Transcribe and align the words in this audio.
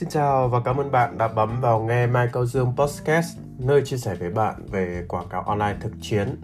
Xin 0.00 0.08
chào 0.08 0.48
và 0.48 0.60
cảm 0.60 0.76
ơn 0.76 0.90
bạn 0.90 1.18
đã 1.18 1.28
bấm 1.28 1.60
vào 1.60 1.80
nghe 1.80 2.06
Michael 2.06 2.46
Dương 2.46 2.72
Podcast, 2.76 3.38
nơi 3.58 3.82
chia 3.84 3.96
sẻ 3.96 4.14
với 4.14 4.30
bạn 4.30 4.66
về 4.70 5.04
quảng 5.08 5.28
cáo 5.28 5.42
online 5.42 5.76
thực 5.80 5.92
chiến 6.00 6.40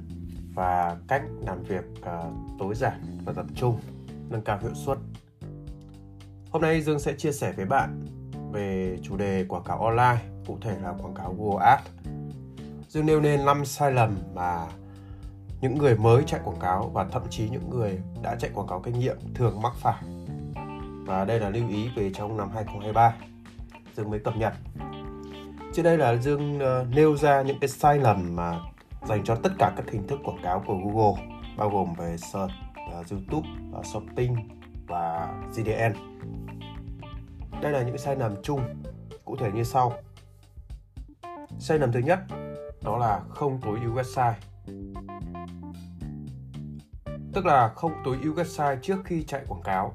và 0.55 0.97
cách 1.09 1.23
làm 1.47 1.63
việc 1.63 1.85
uh, 2.01 2.35
tối 2.59 2.75
giản 2.75 3.19
và 3.25 3.33
tập 3.33 3.47
trung, 3.55 3.79
nâng 4.31 4.43
cao 4.43 4.59
hiệu 4.63 4.75
suất. 4.75 4.99
Hôm 6.51 6.63
nay 6.63 6.83
Dương 6.83 6.99
sẽ 6.99 7.13
chia 7.13 7.33
sẻ 7.33 7.53
với 7.57 7.67
bạn 7.67 8.07
về 8.53 8.99
chủ 9.03 9.17
đề 9.17 9.45
quảng 9.49 9.65
cáo 9.65 9.79
online, 9.79 10.19
cụ 10.47 10.59
thể 10.61 10.77
là 10.83 10.93
quảng 11.03 11.15
cáo 11.15 11.35
Google 11.39 11.67
Ads. 11.67 11.89
Dương 12.89 13.07
nêu 13.07 13.21
lên 13.21 13.45
5 13.45 13.65
sai 13.65 13.93
lầm 13.93 14.17
mà 14.35 14.67
những 15.61 15.79
người 15.79 15.97
mới 15.97 16.23
chạy 16.27 16.41
quảng 16.45 16.61
cáo 16.61 16.91
và 16.95 17.05
thậm 17.13 17.23
chí 17.31 17.49
những 17.51 17.71
người 17.71 17.99
đã 18.23 18.37
chạy 18.39 18.51
quảng 18.55 18.69
cáo 18.69 18.81
kinh 18.81 18.99
nghiệm 18.99 19.17
thường 19.35 19.63
mắc 19.63 19.73
phải. 19.77 20.03
Và 21.07 21.25
đây 21.25 21.41
là 21.41 21.49
lưu 21.49 21.69
ý 21.69 21.89
về 21.97 22.11
trong 22.15 22.37
năm 22.37 22.51
2023. 22.55 23.15
Dương 23.97 24.11
mới 24.11 24.21
cập 24.21 24.37
nhật. 24.37 24.53
Trên 25.73 25.85
đây 25.85 25.99
là 25.99 26.17
Dương 26.17 26.59
uh, 26.59 26.89
nêu 26.95 27.17
ra 27.17 27.43
những 27.43 27.59
cái 27.61 27.69
sai 27.69 27.99
lầm 27.99 28.37
mà 28.37 28.61
dành 29.09 29.25
cho 29.25 29.35
tất 29.35 29.53
cả 29.59 29.73
các 29.77 29.91
hình 29.91 30.07
thức 30.07 30.21
quảng 30.25 30.43
cáo 30.43 30.65
của 30.67 30.75
Google, 30.75 31.23
bao 31.57 31.71
gồm 31.71 31.95
về 31.95 32.17
search, 32.17 32.53
uh, 33.01 33.11
YouTube, 33.11 33.49
uh, 33.79 33.87
shopping 33.87 34.37
và 34.87 35.35
GDN. 35.55 35.93
Đây 37.63 37.73
là 37.73 37.83
những 37.83 37.99
sai 37.99 38.17
lầm 38.17 38.35
chung, 38.43 38.61
cụ 39.25 39.37
thể 39.37 39.51
như 39.55 39.65
sau. 39.65 39.93
Sai 41.59 41.79
lầm 41.79 41.93
thứ 41.93 42.01
nhất 42.01 42.19
đó 42.83 42.99
là 42.99 43.21
không 43.29 43.61
tối 43.65 43.79
ưu 43.83 43.95
website 43.95 44.33
tức 47.33 47.47
là 47.47 47.69
không 47.69 47.93
tối 48.05 48.19
ưu 48.23 48.35
website 48.35 48.77
trước 48.83 48.97
khi 49.05 49.25
chạy 49.25 49.45
quảng 49.49 49.63
cáo 49.63 49.95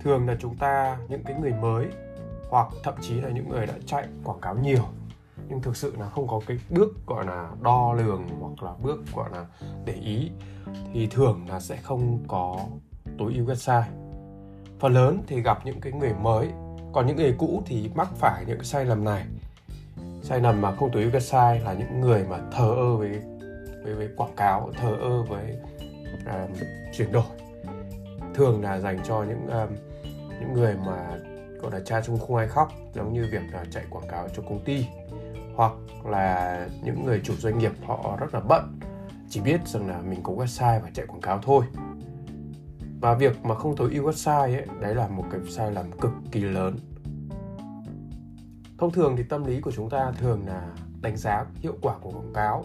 thường 0.00 0.28
là 0.28 0.36
chúng 0.40 0.56
ta 0.56 0.98
những 1.08 1.24
cái 1.24 1.36
người 1.40 1.52
mới 1.52 1.86
hoặc 2.50 2.68
thậm 2.82 2.94
chí 3.00 3.14
là 3.20 3.28
những 3.28 3.48
người 3.48 3.66
đã 3.66 3.74
chạy 3.86 4.08
quảng 4.24 4.40
cáo 4.40 4.56
nhiều. 4.58 4.82
Nhưng 5.48 5.62
thực 5.62 5.76
sự 5.76 5.96
là 5.98 6.08
không 6.08 6.28
có 6.28 6.40
cái 6.46 6.58
bước 6.70 7.06
gọi 7.06 7.26
là 7.26 7.50
đo 7.62 7.92
lường 7.92 8.28
hoặc 8.40 8.62
là 8.62 8.74
bước 8.82 9.04
gọi 9.14 9.30
là 9.32 9.46
để 9.84 9.92
ý 9.92 10.30
thì 10.92 11.06
thường 11.06 11.46
là 11.48 11.60
sẽ 11.60 11.76
không 11.76 12.18
có 12.28 12.58
tối 13.18 13.32
ưu 13.34 13.46
website. 13.46 13.82
Phần 14.78 14.94
lớn 14.94 15.22
thì 15.26 15.42
gặp 15.42 15.58
những 15.64 15.80
cái 15.80 15.92
người 15.92 16.14
mới 16.14 16.48
còn 16.92 17.06
những 17.06 17.16
người 17.16 17.34
cũ 17.38 17.62
thì 17.66 17.90
mắc 17.94 18.08
phải 18.14 18.44
những 18.46 18.58
cái 18.58 18.64
sai 18.64 18.84
lầm 18.84 19.04
này. 19.04 19.26
Sai 20.22 20.40
lầm 20.40 20.62
mà 20.62 20.74
không 20.74 20.90
tối 20.92 21.02
ưu 21.02 21.12
website 21.12 21.64
là 21.64 21.72
những 21.72 22.00
người 22.00 22.24
mà 22.24 22.38
thờ 22.52 22.74
ơ 22.76 22.96
với 22.96 23.20
với, 23.84 23.94
với 23.94 24.08
quảng 24.16 24.36
cáo 24.36 24.70
thờ 24.76 24.96
ơ 25.00 25.22
với 25.22 25.56
um, 26.26 26.54
chuyển 26.96 27.12
đổi. 27.12 27.24
Thường 28.34 28.62
là 28.62 28.78
dành 28.78 28.98
cho 29.04 29.22
những 29.22 29.46
um, 29.46 29.76
những 30.40 30.52
người 30.52 30.76
mà 30.86 31.18
gọi 31.66 31.80
là 31.80 31.84
cha 31.86 32.00
chung 32.02 32.18
không 32.18 32.36
ai 32.36 32.48
khóc 32.48 32.72
giống 32.94 33.12
như 33.12 33.28
việc 33.32 33.42
là 33.52 33.64
chạy 33.70 33.84
quảng 33.90 34.08
cáo 34.08 34.28
cho 34.36 34.42
công 34.42 34.64
ty. 34.64 34.86
Hoặc 35.54 35.72
là 36.04 36.68
những 36.82 37.04
người 37.04 37.20
chủ 37.24 37.34
doanh 37.34 37.58
nghiệp 37.58 37.72
họ 37.86 38.16
rất 38.20 38.34
là 38.34 38.40
bận 38.40 38.80
chỉ 39.28 39.40
biết 39.40 39.68
rằng 39.68 39.88
là 39.88 40.00
mình 40.00 40.22
có 40.22 40.32
website 40.32 40.80
và 40.80 40.90
chạy 40.94 41.06
quảng 41.06 41.20
cáo 41.20 41.38
thôi. 41.42 41.64
Và 43.00 43.14
việc 43.14 43.44
mà 43.44 43.54
không 43.54 43.76
tối 43.76 43.90
ưu 43.92 44.04
website 44.04 44.56
ấy 44.56 44.66
đấy 44.80 44.94
là 44.94 45.08
một 45.08 45.24
cái 45.30 45.40
sai 45.48 45.72
lầm 45.72 45.92
cực 45.92 46.12
kỳ 46.32 46.40
lớn. 46.40 46.76
Thông 48.78 48.92
thường 48.92 49.16
thì 49.16 49.22
tâm 49.22 49.44
lý 49.44 49.60
của 49.60 49.72
chúng 49.72 49.90
ta 49.90 50.12
thường 50.18 50.46
là 50.46 50.68
đánh 51.00 51.16
giá 51.16 51.44
hiệu 51.60 51.74
quả 51.82 51.94
của 52.00 52.10
quảng 52.10 52.32
cáo 52.34 52.64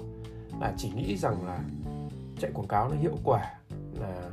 là 0.61 0.73
chỉ 0.77 0.91
nghĩ 0.95 1.17
rằng 1.17 1.45
là 1.45 1.59
chạy 2.39 2.51
quảng 2.53 2.67
cáo 2.67 2.89
nó 2.89 2.95
hiệu 2.95 3.17
quả 3.23 3.53
là 3.99 4.29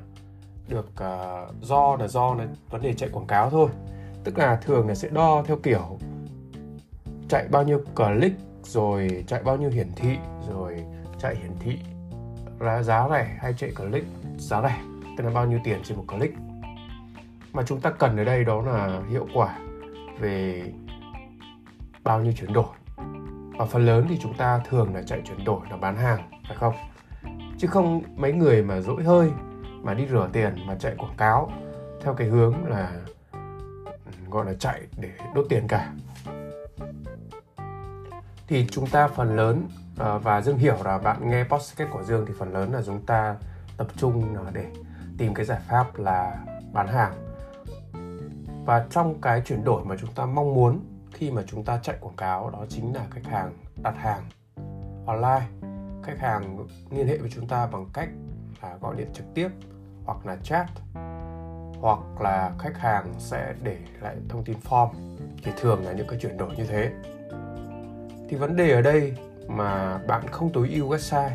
được 0.69 0.89
uh, 0.89 1.63
do 1.63 1.97
là 1.97 2.09
do 2.09 2.35
là 2.35 2.47
vấn 2.71 2.83
đề 2.83 2.95
chạy 2.95 3.09
quảng 3.13 3.27
cáo 3.27 3.51
thôi 3.51 3.69
tức 4.29 4.39
là 4.39 4.57
thường 4.57 4.89
là 4.89 4.95
sẽ 4.95 5.09
đo 5.09 5.43
theo 5.47 5.57
kiểu 5.57 5.99
chạy 7.29 7.49
bao 7.51 7.63
nhiêu 7.65 7.81
click, 7.97 8.37
rồi 8.63 9.25
chạy 9.27 9.43
bao 9.43 9.57
nhiêu 9.57 9.71
hiển 9.71 9.89
thị, 9.97 10.17
rồi 10.49 10.85
chạy 11.19 11.37
hiển 11.37 11.51
thị 11.61 11.79
là 12.59 12.83
giá 12.83 13.09
rẻ 13.11 13.37
hay 13.41 13.53
chạy 13.53 13.71
click, 13.71 14.07
giá 14.37 14.63
rẻ, 14.63 14.81
tức 15.17 15.25
là 15.25 15.31
bao 15.31 15.47
nhiêu 15.47 15.59
tiền 15.65 15.79
trên 15.85 15.99
một 15.99 16.05
click. 16.09 16.35
Mà 17.53 17.63
chúng 17.67 17.81
ta 17.81 17.91
cần 17.91 18.17
ở 18.17 18.25
đây 18.25 18.45
đó 18.45 18.63
là 18.63 19.01
hiệu 19.11 19.27
quả 19.35 19.59
về 20.19 20.63
bao 22.05 22.21
nhiêu 22.21 22.33
chuyển 22.33 22.53
đổi. 22.53 22.75
Và 23.59 23.65
phần 23.65 23.87
lớn 23.87 24.07
thì 24.09 24.19
chúng 24.23 24.35
ta 24.35 24.61
thường 24.69 24.95
là 24.95 25.03
chạy 25.03 25.21
chuyển 25.25 25.45
đổi 25.45 25.61
là 25.71 25.77
bán 25.77 25.97
hàng, 25.97 26.31
phải 26.49 26.57
không? 26.57 26.75
Chứ 27.59 27.69
không 27.69 28.03
mấy 28.17 28.33
người 28.33 28.63
mà 28.63 28.81
dỗi 28.81 29.05
hơi, 29.05 29.31
mà 29.83 29.95
đi 29.95 30.07
rửa 30.07 30.29
tiền 30.33 30.67
mà 30.67 30.75
chạy 30.75 30.95
quảng 30.99 31.17
cáo 31.17 31.53
theo 32.03 32.15
cái 32.15 32.29
hướng 32.29 32.55
là 32.65 32.93
gọi 34.31 34.47
là 34.47 34.55
chạy 34.59 34.87
để 34.97 35.11
đốt 35.35 35.47
tiền 35.49 35.69
cả. 35.69 35.93
Thì 38.47 38.67
chúng 38.71 38.87
ta 38.87 39.09
phần 39.09 39.37
lớn 39.37 39.69
à, 39.99 40.19
và 40.19 40.41
Dương 40.41 40.59
hiểu 40.59 40.77
là 40.85 40.99
bạn 40.99 41.31
nghe 41.31 41.45
podcast 41.45 41.91
của 41.91 42.03
Dương 42.03 42.25
thì 42.27 42.35
phần 42.39 42.53
lớn 42.53 42.73
là 42.73 42.83
chúng 42.87 43.07
ta 43.07 43.37
tập 43.77 43.87
trung 43.97 44.37
để 44.53 44.67
tìm 45.19 45.35
cái 45.35 45.47
giải 45.47 45.61
pháp 45.69 45.99
là 45.99 46.39
bán 46.73 46.89
hàng. 46.89 47.13
Và 48.67 48.87
trong 48.91 49.21
cái 49.21 49.43
chuyển 49.47 49.65
đổi 49.65 49.85
mà 49.85 49.97
chúng 50.01 50.13
ta 50.13 50.27
mong 50.27 50.55
muốn 50.55 50.81
khi 51.13 51.31
mà 51.31 51.43
chúng 51.47 51.65
ta 51.65 51.79
chạy 51.83 51.97
quảng 52.01 52.17
cáo 52.17 52.51
đó 52.51 52.65
chính 52.69 52.95
là 52.95 53.07
khách 53.11 53.25
hàng 53.25 53.53
đặt 53.83 53.97
hàng 53.97 54.23
online. 55.07 55.47
Khách 56.03 56.19
hàng 56.19 56.67
liên 56.91 57.07
hệ 57.09 57.19
với 57.19 57.31
chúng 57.35 57.49
ta 57.49 57.67
bằng 57.67 57.87
cách 57.93 58.09
là 58.63 58.77
gọi 58.77 58.97
điện 58.97 59.09
trực 59.15 59.27
tiếp 59.35 59.49
hoặc 60.05 60.27
là 60.27 60.37
chat 60.43 60.67
hoặc 61.81 61.99
là 62.21 62.53
khách 62.59 62.79
hàng 62.79 63.15
sẽ 63.19 63.55
để 63.63 63.77
lại 64.01 64.17
thông 64.29 64.45
tin 64.45 64.57
form 64.69 64.89
thì 65.43 65.53
thường 65.61 65.85
là 65.85 65.93
những 65.93 66.07
cái 66.07 66.19
chuyển 66.23 66.37
đổi 66.37 66.57
như 66.57 66.67
thế. 66.67 66.93
Thì 68.29 68.37
vấn 68.37 68.57
đề 68.57 68.73
ở 68.73 68.83
đây 68.83 69.15
mà 69.49 69.99
bạn 69.99 70.29
không 70.31 70.53
tối 70.53 70.69
ưu 70.73 70.89
website 70.89 71.31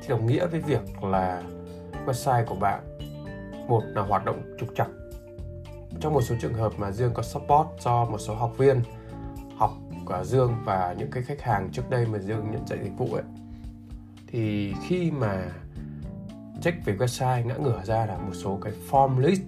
thì 0.00 0.08
đồng 0.08 0.26
nghĩa 0.26 0.46
với 0.46 0.60
việc 0.60 1.04
là 1.04 1.42
website 2.06 2.44
của 2.44 2.54
bạn, 2.54 2.98
một 3.68 3.82
là 3.94 4.02
hoạt 4.02 4.24
động 4.24 4.56
trục 4.58 4.68
trặc. 4.76 4.88
Trong 6.00 6.14
một 6.14 6.22
số 6.22 6.34
trường 6.40 6.54
hợp 6.54 6.72
mà 6.76 6.90
Dương 6.90 7.14
có 7.14 7.22
support 7.22 7.68
cho 7.80 8.04
một 8.04 8.18
số 8.18 8.34
học 8.34 8.52
viên, 8.58 8.82
học 9.56 9.70
của 10.04 10.24
Dương 10.24 10.56
và 10.64 10.94
những 10.98 11.10
cái 11.10 11.22
khách 11.22 11.42
hàng 11.42 11.68
trước 11.72 11.90
đây 11.90 12.06
mà 12.06 12.18
Dương 12.18 12.50
nhận 12.50 12.66
dạy 12.66 12.78
dịch 12.82 12.98
vụ 12.98 13.14
ấy, 13.14 13.24
thì 14.26 14.74
khi 14.86 15.10
mà 15.10 15.42
check 16.62 16.84
về 16.84 16.96
website, 16.96 17.46
ngã 17.46 17.54
ngửa 17.54 17.82
ra 17.84 18.06
là 18.06 18.16
một 18.18 18.34
số 18.34 18.58
cái 18.62 18.72
form 18.90 19.18
list 19.18 19.42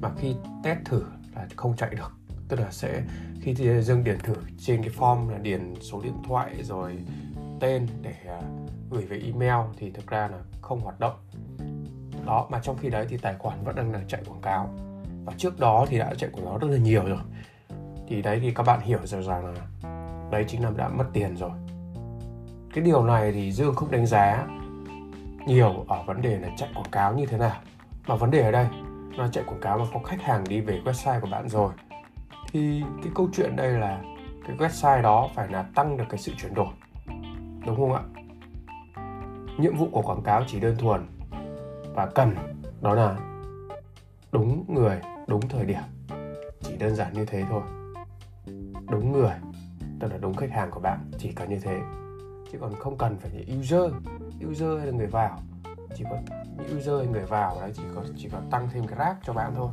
mà 0.00 0.10
khi 0.18 0.34
test 0.64 0.78
thử 0.84 1.04
là 1.34 1.48
không 1.56 1.76
chạy 1.76 1.90
được. 1.90 2.12
Tức 2.48 2.60
là 2.60 2.70
sẽ 2.70 3.02
khi 3.40 3.54
dương 3.82 4.04
điền 4.04 4.18
thử 4.18 4.34
trên 4.58 4.82
cái 4.82 4.92
form 4.98 5.30
là 5.30 5.38
điền 5.38 5.74
số 5.80 6.00
điện 6.02 6.16
thoại 6.28 6.62
rồi 6.62 6.98
tên 7.60 7.86
để 8.02 8.14
à, 8.26 8.40
gửi 8.90 9.04
về 9.04 9.20
email 9.24 9.66
thì 9.78 9.90
thực 9.90 10.06
ra 10.06 10.28
là 10.28 10.38
không 10.60 10.80
hoạt 10.80 11.00
động. 11.00 11.14
Đó 12.26 12.46
mà 12.50 12.60
trong 12.62 12.76
khi 12.76 12.90
đấy 12.90 13.06
thì 13.08 13.16
tài 13.16 13.34
khoản 13.38 13.64
vẫn 13.64 13.76
đang, 13.76 13.92
đang 13.92 14.08
chạy 14.08 14.22
quảng 14.28 14.40
cáo. 14.40 14.74
Và 15.24 15.32
trước 15.36 15.60
đó 15.60 15.86
thì 15.88 15.98
đã 15.98 16.14
chạy 16.14 16.30
quảng 16.32 16.44
cáo 16.44 16.58
rất 16.58 16.68
là 16.70 16.78
nhiều 16.78 17.04
rồi. 17.04 17.18
Thì 18.08 18.22
đấy 18.22 18.38
thì 18.42 18.50
các 18.50 18.62
bạn 18.62 18.80
hiểu 18.80 18.98
rồi 19.04 19.22
rằng 19.22 19.54
là 19.54 19.66
đấy 20.30 20.44
chính 20.48 20.64
là 20.64 20.70
đã 20.76 20.88
mất 20.88 21.04
tiền 21.12 21.36
rồi. 21.36 21.50
Cái 22.74 22.84
điều 22.84 23.04
này 23.04 23.32
thì 23.32 23.52
dương 23.52 23.74
không 23.74 23.90
đánh 23.90 24.06
giá 24.06 24.46
nhiều 25.46 25.84
ở 25.88 26.02
vấn 26.02 26.22
đề 26.22 26.38
là 26.38 26.48
chạy 26.56 26.68
quảng 26.74 26.90
cáo 26.92 27.14
như 27.14 27.26
thế 27.26 27.38
nào. 27.38 27.56
Mà 28.06 28.16
vấn 28.16 28.30
đề 28.30 28.42
ở 28.42 28.52
đây 28.52 28.66
nó 29.18 29.28
chạy 29.28 29.44
quảng 29.44 29.60
cáo 29.60 29.78
mà 29.78 29.84
có 29.94 30.00
khách 30.00 30.22
hàng 30.22 30.44
đi 30.48 30.60
về 30.60 30.80
website 30.84 31.20
của 31.20 31.28
bạn 31.30 31.48
rồi. 31.48 31.72
Thì 32.52 32.82
cái 33.02 33.12
câu 33.14 33.28
chuyện 33.32 33.56
đây 33.56 33.72
là 33.72 34.02
cái 34.46 34.56
website 34.56 35.02
đó 35.02 35.28
phải 35.34 35.48
là 35.48 35.62
tăng 35.74 35.96
được 35.96 36.04
cái 36.08 36.18
sự 36.18 36.32
chuyển 36.38 36.54
đổi, 36.54 36.72
đúng 37.66 37.76
không 37.76 37.92
ạ? 37.92 38.02
Nhiệm 39.58 39.76
vụ 39.76 39.88
của 39.92 40.02
quảng 40.02 40.22
cáo 40.22 40.44
chỉ 40.46 40.60
đơn 40.60 40.76
thuần 40.78 41.06
và 41.94 42.06
cần 42.14 42.34
đó 42.80 42.94
là 42.94 43.16
đúng 44.32 44.64
người, 44.68 45.00
đúng 45.26 45.48
thời 45.48 45.64
điểm. 45.64 45.82
Chỉ 46.60 46.76
đơn 46.76 46.94
giản 46.94 47.12
như 47.12 47.24
thế 47.24 47.44
thôi. 47.50 47.62
Đúng 48.90 49.12
người, 49.12 49.34
tức 50.00 50.12
là 50.12 50.18
đúng 50.18 50.34
khách 50.34 50.50
hàng 50.50 50.70
của 50.70 50.80
bạn, 50.80 50.98
chỉ 51.18 51.32
cần 51.32 51.48
như 51.48 51.58
thế. 51.62 51.80
Chứ 52.52 52.58
còn 52.60 52.74
không 52.74 52.98
cần 52.98 53.16
phải 53.18 53.30
là 53.30 53.56
user. 53.58 53.92
User 54.48 54.78
hay 54.78 54.86
là 54.86 54.92
người 54.92 55.06
vào, 55.06 55.38
chỉ 55.94 56.04
có 56.10 56.16
user 56.76 56.98
hay 56.98 57.06
người 57.06 57.24
vào 57.24 57.56
đấy 57.60 57.72
chỉ 57.76 57.82
có 57.94 58.02
chỉ 58.16 58.28
có 58.28 58.38
tăng 58.50 58.68
thêm 58.72 58.86
cái 58.86 58.98
rác 58.98 59.16
cho 59.24 59.32
bạn 59.32 59.52
thôi. 59.56 59.68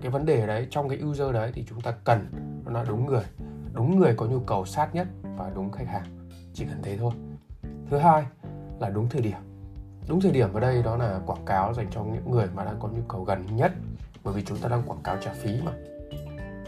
Cái 0.00 0.10
vấn 0.10 0.26
đề 0.26 0.46
đấy 0.46 0.66
trong 0.70 0.88
cái 0.88 1.02
user 1.04 1.32
đấy 1.32 1.50
thì 1.54 1.64
chúng 1.68 1.80
ta 1.80 1.94
cần 2.04 2.26
nó 2.66 2.84
đúng 2.84 3.06
người. 3.06 3.24
Đúng 3.72 3.98
người 3.98 4.14
có 4.16 4.26
nhu 4.26 4.40
cầu 4.40 4.64
sát 4.64 4.94
nhất 4.94 5.06
và 5.36 5.50
đúng 5.54 5.72
khách 5.72 5.88
hàng. 5.88 6.28
Chỉ 6.54 6.64
cần 6.64 6.82
thế 6.82 6.96
thôi. 6.96 7.12
Thứ 7.90 7.98
hai 7.98 8.24
là 8.80 8.90
đúng 8.90 9.08
thời 9.08 9.22
điểm. 9.22 9.38
Đúng 10.08 10.20
thời 10.20 10.32
điểm 10.32 10.52
ở 10.52 10.60
đây 10.60 10.82
đó 10.82 10.96
là 10.96 11.20
quảng 11.26 11.44
cáo 11.46 11.74
dành 11.74 11.86
cho 11.90 12.02
những 12.02 12.30
người 12.30 12.46
mà 12.54 12.64
đang 12.64 12.76
có 12.80 12.88
nhu 12.88 13.02
cầu 13.08 13.24
gần 13.24 13.46
nhất. 13.56 13.72
Bởi 14.24 14.34
vì 14.34 14.44
chúng 14.44 14.58
ta 14.58 14.68
đang 14.68 14.82
quảng 14.86 15.02
cáo 15.04 15.16
trả 15.20 15.32
phí 15.32 15.60
mà. 15.64 15.72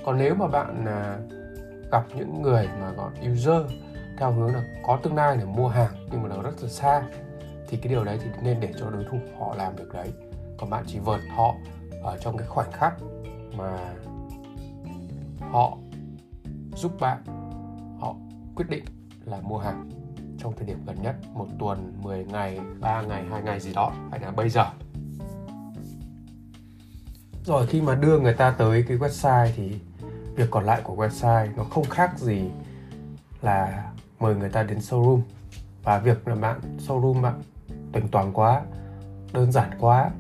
Còn 0.05 0.19
nếu 0.19 0.35
mà 0.35 0.47
bạn 0.47 0.85
à, 0.87 1.19
gặp 1.93 2.05
những 2.17 2.43
người 2.43 2.69
mà 2.81 2.91
gọi 2.91 3.11
user 3.33 3.63
theo 4.19 4.33
hướng 4.33 4.55
là 4.55 4.63
có 4.83 4.99
tương 5.03 5.15
lai 5.15 5.37
để 5.37 5.45
mua 5.45 5.69
hàng 5.69 6.07
nhưng 6.11 6.23
mà 6.23 6.29
nó 6.29 6.43
rất 6.43 6.63
là 6.63 6.69
xa 6.69 7.03
thì 7.69 7.77
cái 7.77 7.89
điều 7.89 8.05
đấy 8.05 8.19
thì 8.23 8.31
nên 8.43 8.61
để 8.61 8.73
cho 8.79 8.91
đối 8.91 9.05
thủ 9.05 9.19
họ 9.39 9.55
làm 9.55 9.77
được 9.77 9.91
đấy. 9.95 10.13
Còn 10.59 10.71
bạn 10.71 10.85
chỉ 10.87 10.99
vợt 10.99 11.21
họ 11.37 11.55
ở 12.03 12.19
trong 12.21 12.37
cái 12.37 12.49
khoảnh 12.49 12.73
khắc 12.73 12.95
mà 13.57 13.95
họ 15.41 15.79
giúp 16.77 16.93
bạn, 17.01 17.23
họ 18.01 18.15
quyết 18.57 18.67
định 18.69 18.85
là 19.25 19.41
mua 19.41 19.59
hàng 19.59 19.91
trong 20.39 20.53
thời 20.57 20.67
điểm 20.67 20.79
gần 20.87 21.03
nhất, 21.03 21.17
một 21.35 21.47
tuần 21.59 21.93
10 22.03 22.25
ngày 22.25 22.61
3 22.81 23.03
ngày 23.03 23.25
2 23.31 23.43
ngày 23.43 23.61
gì 23.61 23.73
đó, 23.75 23.93
hay 24.11 24.21
là 24.21 24.31
bây 24.31 24.51
giờ. 24.51 24.67
Rồi, 27.45 27.67
khi 27.67 27.81
mà 27.81 27.95
đưa 27.95 28.19
người 28.19 28.35
ta 28.35 28.51
tới 28.51 28.85
cái 28.89 28.97
website 28.97 29.51
thì 29.57 29.81
việc 30.37 30.51
còn 30.51 30.65
lại 30.65 30.81
của 30.85 30.97
website 30.97 31.49
nó 31.57 31.65
không 31.65 31.85
khác 31.85 32.19
gì 32.19 32.51
là 33.43 33.91
mời 34.21 34.35
người 34.35 34.51
ta 34.51 34.63
đến 34.63 34.79
showroom. 34.79 35.21
Và 35.83 35.99
việc 35.99 36.29
là 36.29 36.35
bạn 36.35 36.61
showroom 36.87 37.23
bạn 37.23 37.43
tuần 38.01 38.11
toàn 38.11 38.33
quá, 38.33 38.63
đơn 39.33 39.53
giản 39.53 39.71
quá 39.81 40.11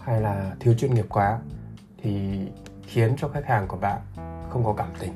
hay 0.00 0.20
là 0.20 0.56
thiếu 0.60 0.74
chuyên 0.74 0.94
nghiệp 0.94 1.06
quá 1.08 1.38
thì 2.02 2.38
khiến 2.82 3.14
cho 3.16 3.28
khách 3.28 3.46
hàng 3.46 3.68
của 3.68 3.76
bạn 3.76 4.00
không 4.50 4.64
có 4.64 4.72
cảm 4.72 4.88
tình. 4.98 5.12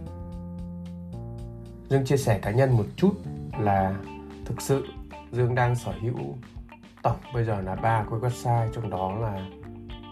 Dương 1.89 2.05
chia 2.05 2.17
sẻ 2.17 2.39
cá 2.39 2.51
nhân 2.51 2.77
một 2.77 2.87
chút 2.97 3.13
là 3.59 3.95
thực 4.45 4.61
sự 4.63 4.87
dương 5.33 5.55
đang 5.55 5.77
sở 5.77 5.93
hữu 6.03 6.37
tổng, 7.03 7.17
bây 7.35 7.45
giờ 7.45 7.61
là 7.61 7.75
ba 7.75 8.05
cái 8.11 8.19
website, 8.19 8.69
trong 8.75 8.91
đó 8.91 9.13
là 9.13 9.47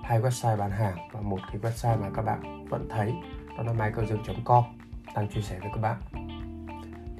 hai 0.02 0.20
website 0.20 0.56
bán 0.56 0.70
hàng 0.70 0.96
và 1.12 1.20
một 1.20 1.38
cái 1.46 1.58
website 1.62 2.00
mà 2.00 2.10
các 2.14 2.22
bạn 2.22 2.66
vẫn 2.68 2.88
thấy, 2.90 3.12
đó 3.56 3.62
là 3.62 3.72
michaeldương.com 3.72 4.64
đang 5.14 5.28
chia 5.28 5.40
sẻ 5.40 5.58
với 5.60 5.70
các 5.74 5.80
bạn. 5.80 6.00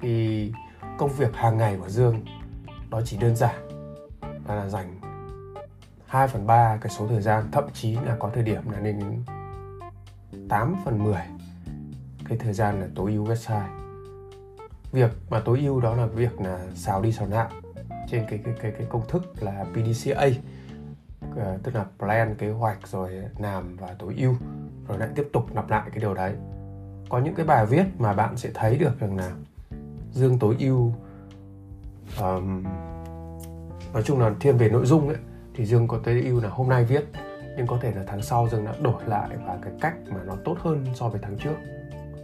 Thì 0.00 0.52
công 0.98 1.10
việc 1.10 1.36
hàng 1.36 1.56
ngày 1.56 1.76
của 1.76 1.88
dương 1.88 2.24
nó 2.90 3.00
chỉ 3.00 3.16
đơn 3.16 3.36
giản 3.36 3.69
là 4.54 4.68
dành 4.68 5.00
2 6.06 6.28
phần 6.28 6.46
3 6.46 6.78
cái 6.80 6.92
số 6.92 7.08
thời 7.08 7.22
gian 7.22 7.44
thậm 7.52 7.64
chí 7.72 7.96
là 8.06 8.16
có 8.18 8.30
thời 8.34 8.42
điểm 8.42 8.70
là 8.70 8.80
lên 8.80 8.98
đến 8.98 9.22
8 10.48 10.76
phần 10.84 11.04
10 11.04 11.22
cái 12.28 12.38
thời 12.38 12.52
gian 12.52 12.80
là 12.80 12.86
tối 12.94 13.12
ưu 13.12 13.26
website. 13.26 13.68
Việc 14.92 15.10
mà 15.30 15.40
tối 15.40 15.60
ưu 15.60 15.80
đó 15.80 15.94
là 15.96 16.06
việc 16.06 16.40
là 16.40 16.66
xào 16.74 17.02
đi 17.02 17.12
xào 17.12 17.26
lại 17.28 17.50
trên 18.08 18.24
cái 18.30 18.40
cái 18.44 18.54
cái 18.62 18.72
cái 18.78 18.86
công 18.90 19.08
thức 19.08 19.42
là 19.42 19.64
PDCA 19.72 20.26
ờ, 21.36 21.58
tức 21.62 21.74
là 21.74 21.84
plan 21.98 22.34
kế 22.34 22.50
hoạch 22.50 22.86
rồi 22.86 23.12
làm 23.38 23.76
và 23.76 23.94
tối 23.98 24.14
ưu 24.16 24.34
rồi 24.88 24.98
lại 24.98 25.08
tiếp 25.14 25.28
tục 25.32 25.54
lặp 25.54 25.70
lại 25.70 25.90
cái 25.90 26.00
điều 26.00 26.14
đấy. 26.14 26.34
Có 27.08 27.18
những 27.18 27.34
cái 27.34 27.46
bài 27.46 27.66
viết 27.66 27.84
mà 27.98 28.12
bạn 28.12 28.36
sẽ 28.36 28.50
thấy 28.54 28.76
được 28.78 29.00
rằng 29.00 29.16
là 29.16 29.30
dương 30.12 30.38
tối 30.38 30.56
ưu 30.58 30.94
um, 32.20 32.64
nói 33.92 34.02
chung 34.02 34.20
là 34.20 34.30
thiên 34.40 34.56
về 34.56 34.68
nội 34.68 34.86
dung 34.86 35.08
ấy, 35.08 35.16
thì 35.54 35.64
dương 35.64 35.88
có 35.88 35.98
tối 36.04 36.22
ưu 36.24 36.40
là 36.40 36.48
hôm 36.48 36.68
nay 36.68 36.84
viết, 36.84 37.04
nhưng 37.56 37.66
có 37.66 37.78
thể 37.82 37.92
là 37.94 38.02
tháng 38.06 38.22
sau 38.22 38.48
dương 38.48 38.64
đã 38.64 38.74
đổi 38.82 39.02
lại 39.06 39.28
và 39.46 39.58
cái 39.62 39.72
cách 39.80 39.94
mà 40.08 40.20
nó 40.26 40.36
tốt 40.44 40.56
hơn 40.60 40.86
so 40.94 41.08
với 41.08 41.20
tháng 41.22 41.36
trước. 41.38 41.54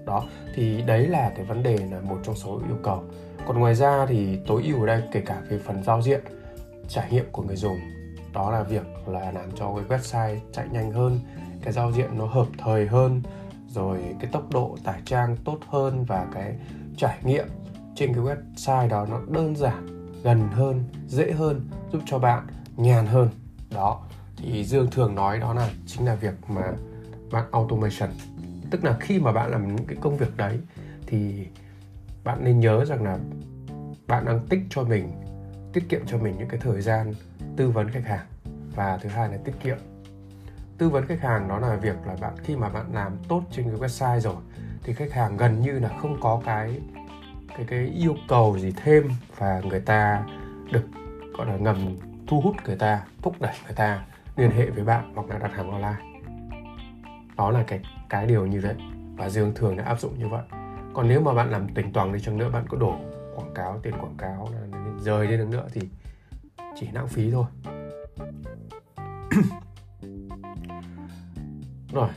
Đó, 0.06 0.24
thì 0.54 0.82
đấy 0.82 1.06
là 1.06 1.32
cái 1.36 1.44
vấn 1.44 1.62
đề 1.62 1.78
là 1.90 2.00
một 2.00 2.18
trong 2.22 2.36
số 2.36 2.60
yêu 2.68 2.76
cầu. 2.82 3.02
Còn 3.46 3.58
ngoài 3.58 3.74
ra 3.74 4.06
thì 4.06 4.38
tối 4.46 4.62
ưu 4.64 4.80
ở 4.80 4.86
đây, 4.86 5.02
kể 5.12 5.20
cả 5.20 5.42
về 5.48 5.58
phần 5.58 5.82
giao 5.82 6.02
diện, 6.02 6.20
trải 6.88 7.08
nghiệm 7.10 7.24
của 7.32 7.42
người 7.42 7.56
dùng, 7.56 7.76
đó 8.32 8.50
là 8.50 8.62
việc 8.62 8.86
là 9.06 9.32
làm 9.32 9.52
cho 9.54 9.74
cái 9.74 9.98
website 9.98 10.38
chạy 10.52 10.66
nhanh 10.72 10.92
hơn, 10.92 11.20
cái 11.62 11.72
giao 11.72 11.92
diện 11.92 12.18
nó 12.18 12.26
hợp 12.26 12.46
thời 12.58 12.86
hơn, 12.86 13.22
rồi 13.68 13.98
cái 14.20 14.30
tốc 14.32 14.52
độ 14.52 14.76
tải 14.84 15.00
trang 15.04 15.36
tốt 15.44 15.58
hơn 15.68 16.04
và 16.04 16.26
cái 16.34 16.56
trải 16.96 17.18
nghiệm 17.24 17.46
trên 17.94 18.14
cái 18.14 18.24
website 18.24 18.88
đó 18.88 19.06
nó 19.10 19.20
đơn 19.28 19.56
giản 19.56 19.95
gần 20.26 20.49
hơn, 20.52 20.84
dễ 21.08 21.32
hơn, 21.32 21.69
giúp 21.93 22.02
cho 22.06 22.19
bạn 22.19 22.46
nhàn 22.76 23.06
hơn. 23.06 23.28
Đó, 23.75 24.02
thì 24.37 24.64
dương 24.64 24.90
thường 24.90 25.14
nói 25.14 25.38
đó 25.38 25.55
là 25.55 25.70
chính 25.87 26.06
là 26.06 26.14
việc 26.14 26.34
mà 26.49 26.73
bạn 27.32 27.44
automation. 27.52 28.11
Tức 28.70 28.84
là 28.84 28.96
khi 29.00 29.19
mà 29.19 29.32
bạn 29.32 29.50
làm 29.50 29.76
những 29.76 29.87
cái 29.87 29.96
công 30.00 30.17
việc 30.17 30.37
đấy, 30.37 30.58
thì 31.06 31.46
bạn 32.25 32.44
nên 32.44 32.61
nhớ 32.61 32.84
rằng 32.84 33.02
là 33.05 33.19
bạn 34.06 34.25
đang 34.25 34.46
tích 34.49 34.61
cho 34.70 34.82
mình, 34.82 35.12
tiết 35.73 35.88
kiệm 35.88 36.00
cho 36.06 36.19
mình 36.19 36.34
những 36.38 36.49
cái 36.49 36.61
thời 36.61 36.82
gian 36.82 37.14
tư 37.56 37.70
vấn 37.70 37.90
khách 37.90 38.06
hàng. 38.06 38.26
Và 38.75 38.99
thứ 39.02 39.08
hai 39.08 39.28
là 39.28 39.37
tiết 39.44 39.55
kiệm. 39.62 39.78
Tư 40.78 40.88
vấn 40.88 41.06
khách 41.06 41.20
hàng 41.20 41.49
đó 41.49 41.58
là 41.58 41.76
việc 41.76 41.96
là 42.06 42.17
bạn, 42.20 42.34
khi 42.44 42.56
mà 42.56 42.69
bạn 42.69 42.87
làm 42.93 43.12
tốt 43.28 43.43
trên 43.50 43.64
cái 43.64 43.81
website 43.81 44.20
rồi, 44.20 44.37
thì 44.82 44.93
khách 44.93 45.12
hàng 45.12 45.37
gần 45.37 45.61
như 45.61 45.78
là 45.78 45.88
không 46.00 46.20
có 46.20 46.43
cái 46.44 46.81
cái 47.56 47.66
cái 47.68 47.86
yêu 47.86 48.16
cầu 48.28 48.58
gì 48.58 48.72
thêm 48.76 49.10
và 49.36 49.60
người 49.64 49.80
ta 49.80 50.22
được, 50.72 50.84
gọi 51.38 51.46
là, 51.46 51.56
ngầm 51.56 51.96
thu 52.26 52.40
hút 52.40 52.56
người 52.66 52.76
ta, 52.76 53.04
thúc 53.22 53.36
đẩy 53.40 53.54
người 53.64 53.74
ta 53.74 54.04
liên 54.36 54.50
hệ 54.50 54.70
với 54.70 54.84
bạn 54.84 55.12
hoặc 55.14 55.28
là 55.28 55.38
đặt 55.38 55.52
hàng 55.52 55.70
online. 55.70 55.96
Đó 57.36 57.50
là 57.50 57.64
cái 57.66 57.80
cái 58.08 58.26
điều 58.26 58.46
như 58.46 58.60
vậy 58.60 58.74
và 59.16 59.28
dương 59.28 59.52
thường 59.54 59.76
đã 59.76 59.84
áp 59.84 60.00
dụng 60.00 60.18
như 60.18 60.28
vậy. 60.28 60.42
Còn 60.94 61.08
nếu 61.08 61.20
mà 61.20 61.34
bạn 61.34 61.50
làm 61.50 61.74
tỉnh 61.74 61.92
toàn 61.92 62.12
đi 62.12 62.20
chăng 62.20 62.38
nữa, 62.38 62.50
bạn 62.52 62.64
có 62.68 62.78
đổ 62.78 62.96
quảng 63.34 63.54
cáo, 63.54 63.80
tiền 63.82 63.94
quảng 64.00 64.16
cáo, 64.18 64.48
là 64.52 64.60
rời 65.00 65.26
đi 65.26 65.36
nữa 65.36 65.68
thì 65.72 65.80
chỉ 66.80 66.88
lãng 66.92 67.08
phí 67.08 67.30
thôi. 67.30 67.44
Rồi 71.92 72.08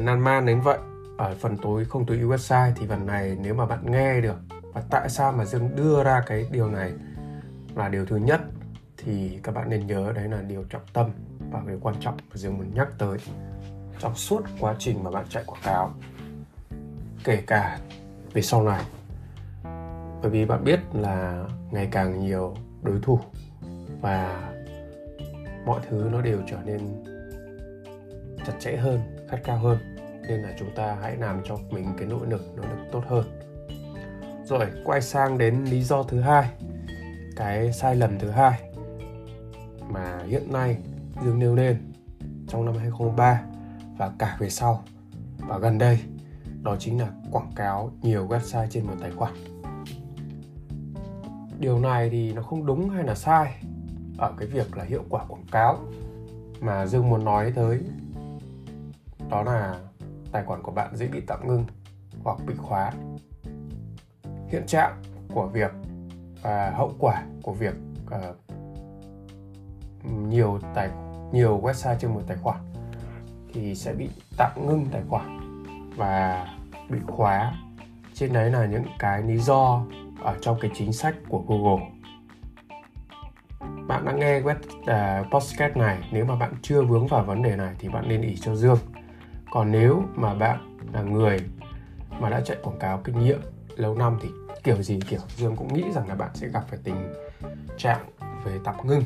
nan 0.00 0.20
man 0.20 0.46
đến 0.46 0.60
vậy. 0.60 0.78
Ở 1.18 1.34
phần 1.40 1.56
tối 1.56 1.84
không 1.84 2.06
tối 2.06 2.18
ưu 2.18 2.30
website 2.30 2.72
thì 2.76 2.86
phần 2.86 3.06
này 3.06 3.36
nếu 3.40 3.54
mà 3.54 3.66
bạn 3.66 3.92
nghe 3.92 4.20
được 4.20 4.36
và 4.76 4.82
tại 4.90 5.08
sao 5.08 5.32
mà 5.32 5.44
dương 5.44 5.76
đưa 5.76 6.04
ra 6.04 6.22
cái 6.26 6.46
điều 6.50 6.70
này? 6.70 6.92
Là 7.74 7.88
điều 7.88 8.06
thứ 8.06 8.16
nhất 8.16 8.40
thì 8.96 9.40
các 9.42 9.54
bạn 9.54 9.68
nên 9.68 9.86
nhớ 9.86 10.12
đấy 10.14 10.28
là 10.28 10.42
điều 10.42 10.64
trọng 10.64 10.82
tâm 10.92 11.10
và 11.50 11.62
điều 11.66 11.78
quan 11.82 11.94
trọng 12.00 12.16
mà 12.16 12.36
dương 12.36 12.58
muốn 12.58 12.74
nhắc 12.74 12.88
tới 12.98 13.18
trong 13.98 14.14
suốt 14.14 14.42
quá 14.60 14.74
trình 14.78 15.04
mà 15.04 15.10
bạn 15.10 15.24
chạy 15.28 15.44
quảng 15.46 15.60
cáo. 15.64 15.90
Kể 17.24 17.42
cả 17.46 17.78
về 18.32 18.42
sau 18.42 18.62
này. 18.62 18.84
Bởi 20.22 20.30
vì 20.30 20.44
bạn 20.44 20.64
biết 20.64 20.80
là 20.92 21.44
ngày 21.70 21.88
càng 21.92 22.20
nhiều 22.20 22.54
đối 22.82 23.00
thủ 23.02 23.20
và 24.00 24.50
mọi 25.66 25.80
thứ 25.88 26.08
nó 26.12 26.20
đều 26.20 26.38
trở 26.46 26.58
nên 26.64 27.04
chặt 28.46 28.52
chẽ 28.60 28.76
hơn 28.76 29.00
khát 29.30 29.38
cao 29.44 29.58
hơn. 29.58 29.78
Nên 30.28 30.42
là 30.42 30.54
chúng 30.58 30.74
ta 30.74 30.96
hãy 31.02 31.16
làm 31.16 31.42
cho 31.44 31.56
mình 31.70 31.86
cái 31.98 32.06
nỗ 32.06 32.24
lực 32.24 32.42
nó 32.56 32.62
được 32.62 32.84
tốt 32.92 33.02
hơn 33.06 33.35
rồi, 34.48 34.66
quay 34.84 35.02
sang 35.02 35.38
đến 35.38 35.64
lý 35.64 35.82
do 35.82 36.02
thứ 36.02 36.20
hai, 36.20 36.50
cái 37.36 37.72
sai 37.72 37.96
lầm 37.96 38.18
thứ 38.18 38.30
hai 38.30 38.62
mà 39.90 40.22
hiện 40.26 40.52
nay 40.52 40.76
dương 41.24 41.38
nêu 41.38 41.54
lên 41.54 41.92
trong 42.48 42.64
năm 42.64 42.74
2003 42.78 43.42
và 43.98 44.12
cả 44.18 44.36
về 44.40 44.50
sau 44.50 44.82
và 45.38 45.58
gần 45.58 45.78
đây, 45.78 46.00
đó 46.62 46.76
chính 46.78 47.00
là 47.00 47.08
quảng 47.30 47.52
cáo 47.56 47.90
nhiều 48.02 48.28
website 48.28 48.66
trên 48.66 48.86
một 48.86 48.94
tài 49.00 49.10
khoản. 49.10 49.32
Điều 51.58 51.78
này 51.78 52.10
thì 52.10 52.32
nó 52.32 52.42
không 52.42 52.66
đúng 52.66 52.88
hay 52.88 53.04
là 53.04 53.14
sai 53.14 53.54
ở 54.18 54.32
cái 54.38 54.48
việc 54.48 54.76
là 54.76 54.84
hiệu 54.84 55.04
quả 55.08 55.24
quảng 55.28 55.46
cáo 55.52 55.78
mà 56.60 56.86
dương 56.86 57.08
muốn 57.10 57.24
nói 57.24 57.52
tới, 57.56 57.80
đó 59.30 59.42
là 59.42 59.80
tài 60.32 60.44
khoản 60.44 60.62
của 60.62 60.72
bạn 60.72 60.96
dễ 60.96 61.08
bị 61.08 61.20
tạm 61.26 61.48
ngưng 61.48 61.64
hoặc 62.24 62.38
bị 62.46 62.54
khóa 62.56 62.92
hiện 64.48 64.66
trạng 64.66 65.02
của 65.34 65.46
việc 65.46 65.70
và 66.42 66.72
hậu 66.76 66.92
quả 66.98 67.22
của 67.42 67.52
việc 67.52 67.74
uh, 68.04 68.36
nhiều 70.10 70.58
tài 70.74 70.90
nhiều 71.32 71.60
website 71.62 71.96
trên 71.98 72.14
một 72.14 72.20
tài 72.26 72.36
khoản 72.36 72.58
thì 73.52 73.74
sẽ 73.74 73.92
bị 73.92 74.08
tạm 74.36 74.66
ngưng 74.66 74.86
tài 74.92 75.02
khoản 75.08 75.38
và 75.96 76.46
bị 76.90 76.98
khóa. 77.06 77.52
Trên 78.14 78.32
đấy 78.32 78.50
là 78.50 78.66
những 78.66 78.84
cái 78.98 79.22
lý 79.22 79.38
do 79.38 79.84
ở 80.22 80.36
trong 80.40 80.56
cái 80.60 80.70
chính 80.74 80.92
sách 80.92 81.14
của 81.28 81.42
Google. 81.48 81.86
Bạn 83.88 84.04
đã 84.04 84.12
nghe 84.12 84.40
web 84.40 84.56
uh, 84.56 85.30
podcast 85.32 85.76
này 85.76 85.98
nếu 86.12 86.24
mà 86.24 86.36
bạn 86.36 86.54
chưa 86.62 86.82
vướng 86.82 87.06
vào 87.06 87.24
vấn 87.24 87.42
đề 87.42 87.56
này 87.56 87.74
thì 87.78 87.88
bạn 87.88 88.08
nên 88.08 88.22
ý 88.22 88.36
cho 88.36 88.54
Dương. 88.54 88.78
Còn 89.50 89.72
nếu 89.72 90.02
mà 90.14 90.34
bạn 90.34 90.78
là 90.92 91.02
người 91.02 91.38
mà 92.20 92.30
đã 92.30 92.40
chạy 92.40 92.56
quảng 92.62 92.78
cáo 92.78 93.00
kinh 93.04 93.18
nghiệm 93.18 93.40
lâu 93.76 93.94
năm 93.94 94.18
thì 94.20 94.28
kiểu 94.64 94.82
gì, 94.82 95.00
kiểu, 95.08 95.20
Dương 95.36 95.56
cũng 95.56 95.74
nghĩ 95.74 95.84
rằng 95.94 96.08
là 96.08 96.14
bạn 96.14 96.30
sẽ 96.34 96.48
gặp 96.48 96.64
phải 96.68 96.78
tình 96.84 97.12
trạng 97.76 98.06
về 98.44 98.58
tạm 98.64 98.74
ngưng. 98.84 99.02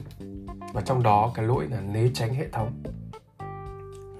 Và 0.72 0.80
trong 0.80 1.02
đó 1.02 1.32
cái 1.34 1.46
lỗi 1.46 1.66
là 1.70 1.80
né 1.80 2.08
tránh 2.14 2.34
hệ 2.34 2.48
thống. 2.48 2.82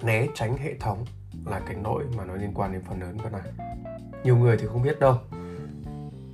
Né 0.01 0.27
tránh 0.35 0.57
hệ 0.57 0.73
thống 0.79 1.05
là 1.45 1.59
cái 1.59 1.75
lỗi 1.83 2.03
mà 2.17 2.25
nó 2.25 2.33
liên 2.33 2.51
quan 2.53 2.73
đến 2.73 2.81
phần 2.87 3.01
lớn 3.01 3.17
cái 3.23 3.31
này. 3.31 3.41
Nhiều 4.23 4.37
người 4.37 4.57
thì 4.57 4.67
không 4.67 4.81
biết 4.81 4.99
đâu. 4.99 5.15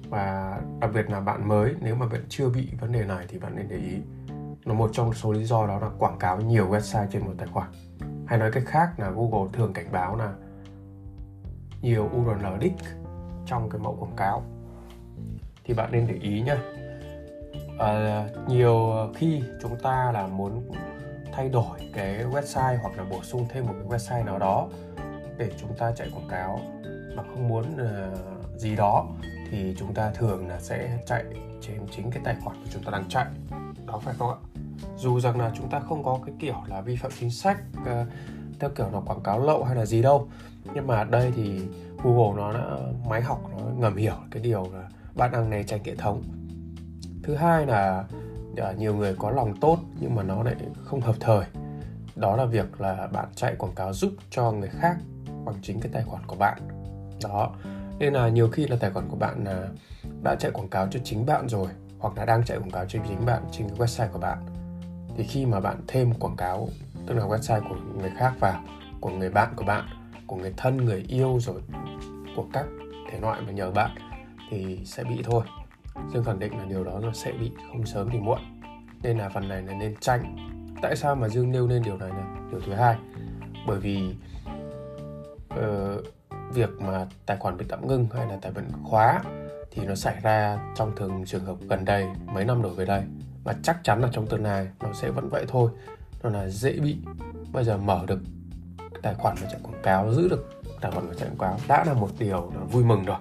Và 0.09 0.59
đặc 0.79 0.91
biệt 0.93 1.09
là 1.09 1.19
bạn 1.19 1.47
mới, 1.47 1.75
nếu 1.81 1.95
mà 1.95 2.05
bạn 2.07 2.21
chưa 2.29 2.49
bị 2.49 2.69
vấn 2.79 2.91
đề 2.91 3.03
này 3.05 3.25
thì 3.29 3.39
bạn 3.39 3.55
nên 3.55 3.67
để 3.69 3.77
ý. 3.77 3.97
Nó 4.65 4.73
một 4.73 4.89
trong 4.93 5.13
số 5.13 5.31
lý 5.31 5.43
do 5.43 5.67
đó 5.67 5.79
là 5.79 5.89
quảng 5.99 6.19
cáo 6.19 6.41
nhiều 6.41 6.69
website 6.69 7.07
trên 7.11 7.25
một 7.25 7.33
tài 7.37 7.47
khoản. 7.47 7.69
Hay 8.27 8.39
nói 8.39 8.51
cách 8.51 8.63
khác 8.65 8.99
là 8.99 9.09
Google 9.09 9.51
thường 9.53 9.73
cảnh 9.73 9.91
báo 9.91 10.15
là 10.15 10.33
nhiều 11.81 12.09
URL 12.15 12.57
đích 12.59 12.73
trong 13.47 13.69
cái 13.69 13.79
mẫu 13.79 13.97
quảng 13.99 14.15
cáo. 14.17 14.43
Thì 15.63 15.73
bạn 15.73 15.91
nên 15.91 16.07
để 16.07 16.15
ý 16.21 16.41
nhé 16.41 16.55
à, 17.79 18.23
nhiều 18.47 18.93
khi 19.15 19.43
chúng 19.61 19.75
ta 19.79 20.11
là 20.11 20.27
muốn 20.27 20.71
thay 21.33 21.49
đổi 21.49 21.79
cái 21.93 22.25
website 22.25 22.77
hoặc 22.81 22.97
là 22.97 23.03
bổ 23.03 23.23
sung 23.23 23.45
thêm 23.49 23.65
một 23.65 23.73
cái 23.79 23.99
website 23.99 24.25
nào 24.25 24.39
đó 24.39 24.67
để 25.37 25.51
chúng 25.61 25.73
ta 25.77 25.91
chạy 25.91 26.09
quảng 26.15 26.27
cáo 26.29 26.59
mà 27.15 27.23
không 27.23 27.47
muốn 27.47 27.63
uh, 27.63 28.59
gì 28.59 28.75
đó 28.75 29.07
thì 29.51 29.75
chúng 29.77 29.93
ta 29.93 30.11
thường 30.11 30.47
là 30.47 30.59
sẽ 30.59 30.99
chạy 31.05 31.23
trên 31.61 31.87
chính 31.95 32.11
cái 32.11 32.21
tài 32.25 32.35
khoản 32.43 32.57
của 32.63 32.69
chúng 32.73 32.83
ta 32.83 32.91
đang 32.91 33.09
chạy. 33.09 33.25
Đó 33.85 33.99
phải 33.99 34.15
không 34.17 34.29
ạ? 34.29 34.37
Dù 34.97 35.19
rằng 35.19 35.39
là 35.39 35.51
chúng 35.57 35.69
ta 35.69 35.79
không 35.79 36.03
có 36.03 36.19
cái 36.25 36.35
kiểu 36.39 36.55
là 36.67 36.81
vi 36.81 36.95
phạm 36.95 37.11
chính 37.19 37.31
sách 37.31 37.57
uh, 37.81 38.07
theo 38.59 38.69
kiểu 38.69 38.89
là 38.93 38.99
quảng 38.99 39.23
cáo 39.23 39.39
lậu 39.39 39.63
hay 39.63 39.75
là 39.75 39.85
gì 39.85 40.01
đâu. 40.01 40.27
Nhưng 40.73 40.87
mà 40.87 41.03
đây 41.03 41.31
thì 41.35 41.61
Google 42.03 42.37
nó 42.37 42.53
đã 42.53 42.77
máy 43.09 43.21
học, 43.21 43.41
nó 43.51 43.57
ngầm 43.77 43.95
hiểu 43.95 44.15
cái 44.31 44.43
điều 44.43 44.67
là 44.73 44.89
bạn 45.15 45.31
đang 45.31 45.49
né 45.49 45.63
tránh 45.63 45.83
hệ 45.83 45.95
thống. 45.95 46.23
Thứ 47.23 47.35
hai 47.35 47.65
là 47.65 48.03
à, 48.57 48.71
nhiều 48.71 48.95
người 48.95 49.15
có 49.19 49.31
lòng 49.31 49.53
tốt 49.61 49.79
nhưng 49.99 50.15
mà 50.15 50.23
nó 50.23 50.43
lại 50.43 50.55
không 50.83 51.01
hợp 51.01 51.15
thời. 51.19 51.45
Đó 52.15 52.35
là 52.35 52.45
việc 52.45 52.81
là 52.81 53.07
bạn 53.13 53.25
chạy 53.35 53.55
quảng 53.55 53.75
cáo 53.75 53.93
giúp 53.93 54.11
cho 54.29 54.51
người 54.51 54.69
khác 54.69 54.97
bằng 55.45 55.55
chính 55.61 55.79
cái 55.81 55.91
tài 55.93 56.03
khoản 56.03 56.23
của 56.27 56.35
bạn. 56.35 56.57
Đó, 57.23 57.51
nên 57.99 58.13
là 58.13 58.29
nhiều 58.29 58.49
khi 58.49 58.67
là 58.67 58.77
tài 58.79 58.91
khoản 58.91 59.07
của 59.09 59.15
bạn 59.15 59.43
là 59.43 59.67
đã 60.23 60.35
chạy 60.35 60.51
quảng 60.51 60.69
cáo 60.69 60.87
cho 60.91 60.99
chính 61.03 61.25
bạn 61.25 61.49
rồi, 61.49 61.67
hoặc 61.99 62.17
là 62.17 62.25
đang 62.25 62.45
chạy 62.45 62.57
quảng 62.57 62.71
cáo 62.71 62.85
cho 62.85 62.99
chính 63.07 63.25
bạn, 63.25 63.43
trên 63.51 63.69
cái 63.69 63.77
website 63.77 64.09
của 64.11 64.19
bạn. 64.19 64.37
Thì 65.17 65.23
khi 65.23 65.45
mà 65.45 65.59
bạn 65.59 65.77
thêm 65.87 66.13
quảng 66.13 66.35
cáo 66.35 66.69
tức 67.07 67.15
là 67.15 67.25
website 67.25 67.69
của 67.69 67.75
người 67.99 68.11
khác 68.17 68.33
vào 68.39 68.63
của 69.01 69.09
người 69.09 69.29
bạn 69.29 69.53
của 69.55 69.65
bạn 69.65 69.85
của 70.27 70.35
người 70.35 70.53
thân 70.57 70.77
người 70.77 71.05
yêu 71.07 71.37
rồi 71.41 71.61
của 72.35 72.45
các 72.53 72.65
thể 73.11 73.19
loại 73.19 73.41
mà 73.41 73.51
nhờ 73.51 73.71
bạn 73.71 73.91
thì 74.49 74.79
sẽ 74.85 75.03
bị 75.03 75.21
thôi. 75.23 75.43
Dương 76.13 76.23
khẳng 76.23 76.39
định 76.39 76.57
là 76.57 76.65
điều 76.65 76.83
đó 76.83 76.99
nó 77.01 77.11
sẽ 77.13 77.31
bị 77.31 77.51
không 77.67 77.85
sớm 77.85 78.09
thì 78.11 78.19
muộn. 78.19 78.39
Nên 79.03 79.17
là 79.17 79.29
phần 79.29 79.47
này 79.49 79.61
là 79.61 79.73
nên 79.73 79.95
tránh. 79.99 80.35
Tại 80.81 80.95
sao 80.95 81.15
mà 81.15 81.29
dương 81.29 81.51
nêu 81.51 81.67
lên 81.67 81.83
điều 81.83 81.97
này 81.97 82.09
là 82.09 82.25
điều 82.51 82.61
thứ 82.61 82.73
hai 82.73 82.95
bởi 83.67 83.79
vì 83.79 84.15
uh, 85.53 86.05
việc 86.53 86.69
mà 86.79 87.07
tài 87.25 87.37
khoản 87.37 87.57
bị 87.57 87.65
tạm 87.69 87.87
ngưng 87.87 88.07
hay 88.13 88.27
là 88.27 88.37
tài 88.41 88.51
khoản 88.51 88.65
khóa 88.83 89.21
thì 89.71 89.85
nó 89.85 89.95
xảy 89.95 90.15
ra 90.21 90.59
trong 90.75 90.95
thường 90.95 91.25
trường 91.25 91.45
hợp 91.45 91.55
gần 91.69 91.85
đây 91.85 92.07
mấy 92.25 92.45
năm 92.45 92.61
đổ 92.61 92.69
về 92.69 92.85
đây. 92.85 93.03
Và 93.43 93.55
chắc 93.63 93.83
chắn 93.83 94.01
là 94.01 94.09
trong 94.11 94.27
tương 94.27 94.43
lai 94.43 94.67
nó 94.79 94.93
sẽ 94.93 95.09
vẫn 95.09 95.29
vậy 95.29 95.45
thôi 95.47 95.71
nó 96.23 96.29
là 96.29 96.49
dễ 96.49 96.79
bị 96.79 96.97
bây 97.53 97.63
giờ 97.63 97.77
mở 97.77 98.03
được 98.07 98.19
tài 99.01 99.13
khoản 99.13 99.35
và 99.41 99.47
chạy 99.51 99.59
quảng 99.63 99.81
cáo 99.83 100.13
giữ 100.13 100.27
được 100.29 100.61
tài 100.81 100.91
khoản 100.91 101.07
và 101.07 101.13
chạy 101.13 101.29
quảng 101.37 101.57
cáo. 101.57 101.59
Đã 101.67 101.83
là 101.85 101.93
một 101.93 102.09
điều 102.19 102.51
là 102.55 102.61
vui 102.61 102.83
mừng 102.83 103.05
rồi. 103.05 103.17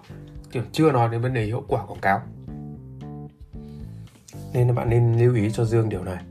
Kiểu 0.50 0.62
chưa 0.72 0.92
nói 0.92 1.08
đến 1.12 1.20
vấn 1.20 1.34
đề 1.34 1.44
hiệu 1.44 1.64
quả 1.68 1.86
quảng 1.86 2.00
cáo. 2.00 2.20
Nên 4.52 4.66
là 4.66 4.72
bạn 4.74 4.90
nên 4.90 5.18
lưu 5.18 5.34
ý 5.34 5.50
cho 5.50 5.64
dương 5.64 5.88
điều 5.88 6.04
này. 6.04 6.24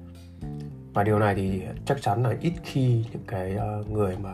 Và 0.94 1.04
điều 1.04 1.20
này 1.20 1.36
thì 1.36 1.62
chắc 1.86 2.02
chắn 2.02 2.24
là 2.24 2.34
ít 2.42 2.54
khi 2.64 3.06
những 3.12 3.24
cái 3.28 3.56
ờ, 3.56 3.84
người 3.90 4.18
mà 4.18 4.34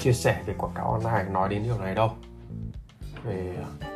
chia 0.00 0.12
sẻ 0.12 0.42
về 0.46 0.54
quảng 0.58 0.74
cáo 0.74 0.92
online 0.92 1.32
nói 1.32 1.48
đến 1.48 1.62
điều 1.62 1.78
này 1.78 1.94
đâu. 1.94 2.10
Về 3.24 3.56
ờ, 3.56 3.88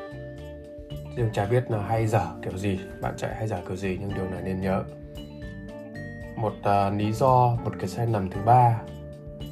Dương 1.17 1.31
chả 1.33 1.47
biết 1.47 1.71
là 1.71 1.83
hay 1.83 2.07
dở 2.07 2.27
kiểu 2.43 2.59
gì, 2.59 2.81
bạn 3.01 3.15
chạy 3.17 3.35
hay 3.35 3.49
dở 3.49 3.61
kiểu 3.69 3.77
gì 3.77 3.99
nhưng 4.01 4.15
điều 4.15 4.31
này 4.31 4.43
nên 4.43 4.61
nhớ. 4.61 4.85
Một 6.41 6.53
uh, 6.59 6.99
lý 6.99 7.13
do, 7.13 7.57
một 7.65 7.73
cái 7.79 7.89
sai 7.89 8.07
lầm 8.07 8.31
thứ 8.31 8.41
ba 8.45 8.81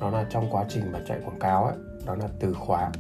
đó 0.01 0.11
là 0.11 0.27
trong 0.31 0.49
quá 0.51 0.65
trình 0.69 0.93
mà 0.93 0.99
chạy 1.09 1.19
quảng 1.25 1.39
cáo 1.39 1.65
ấy, 1.65 1.77
đó 2.07 2.15
là 2.15 2.29
từ 2.41 2.55
khóa. 2.55 2.91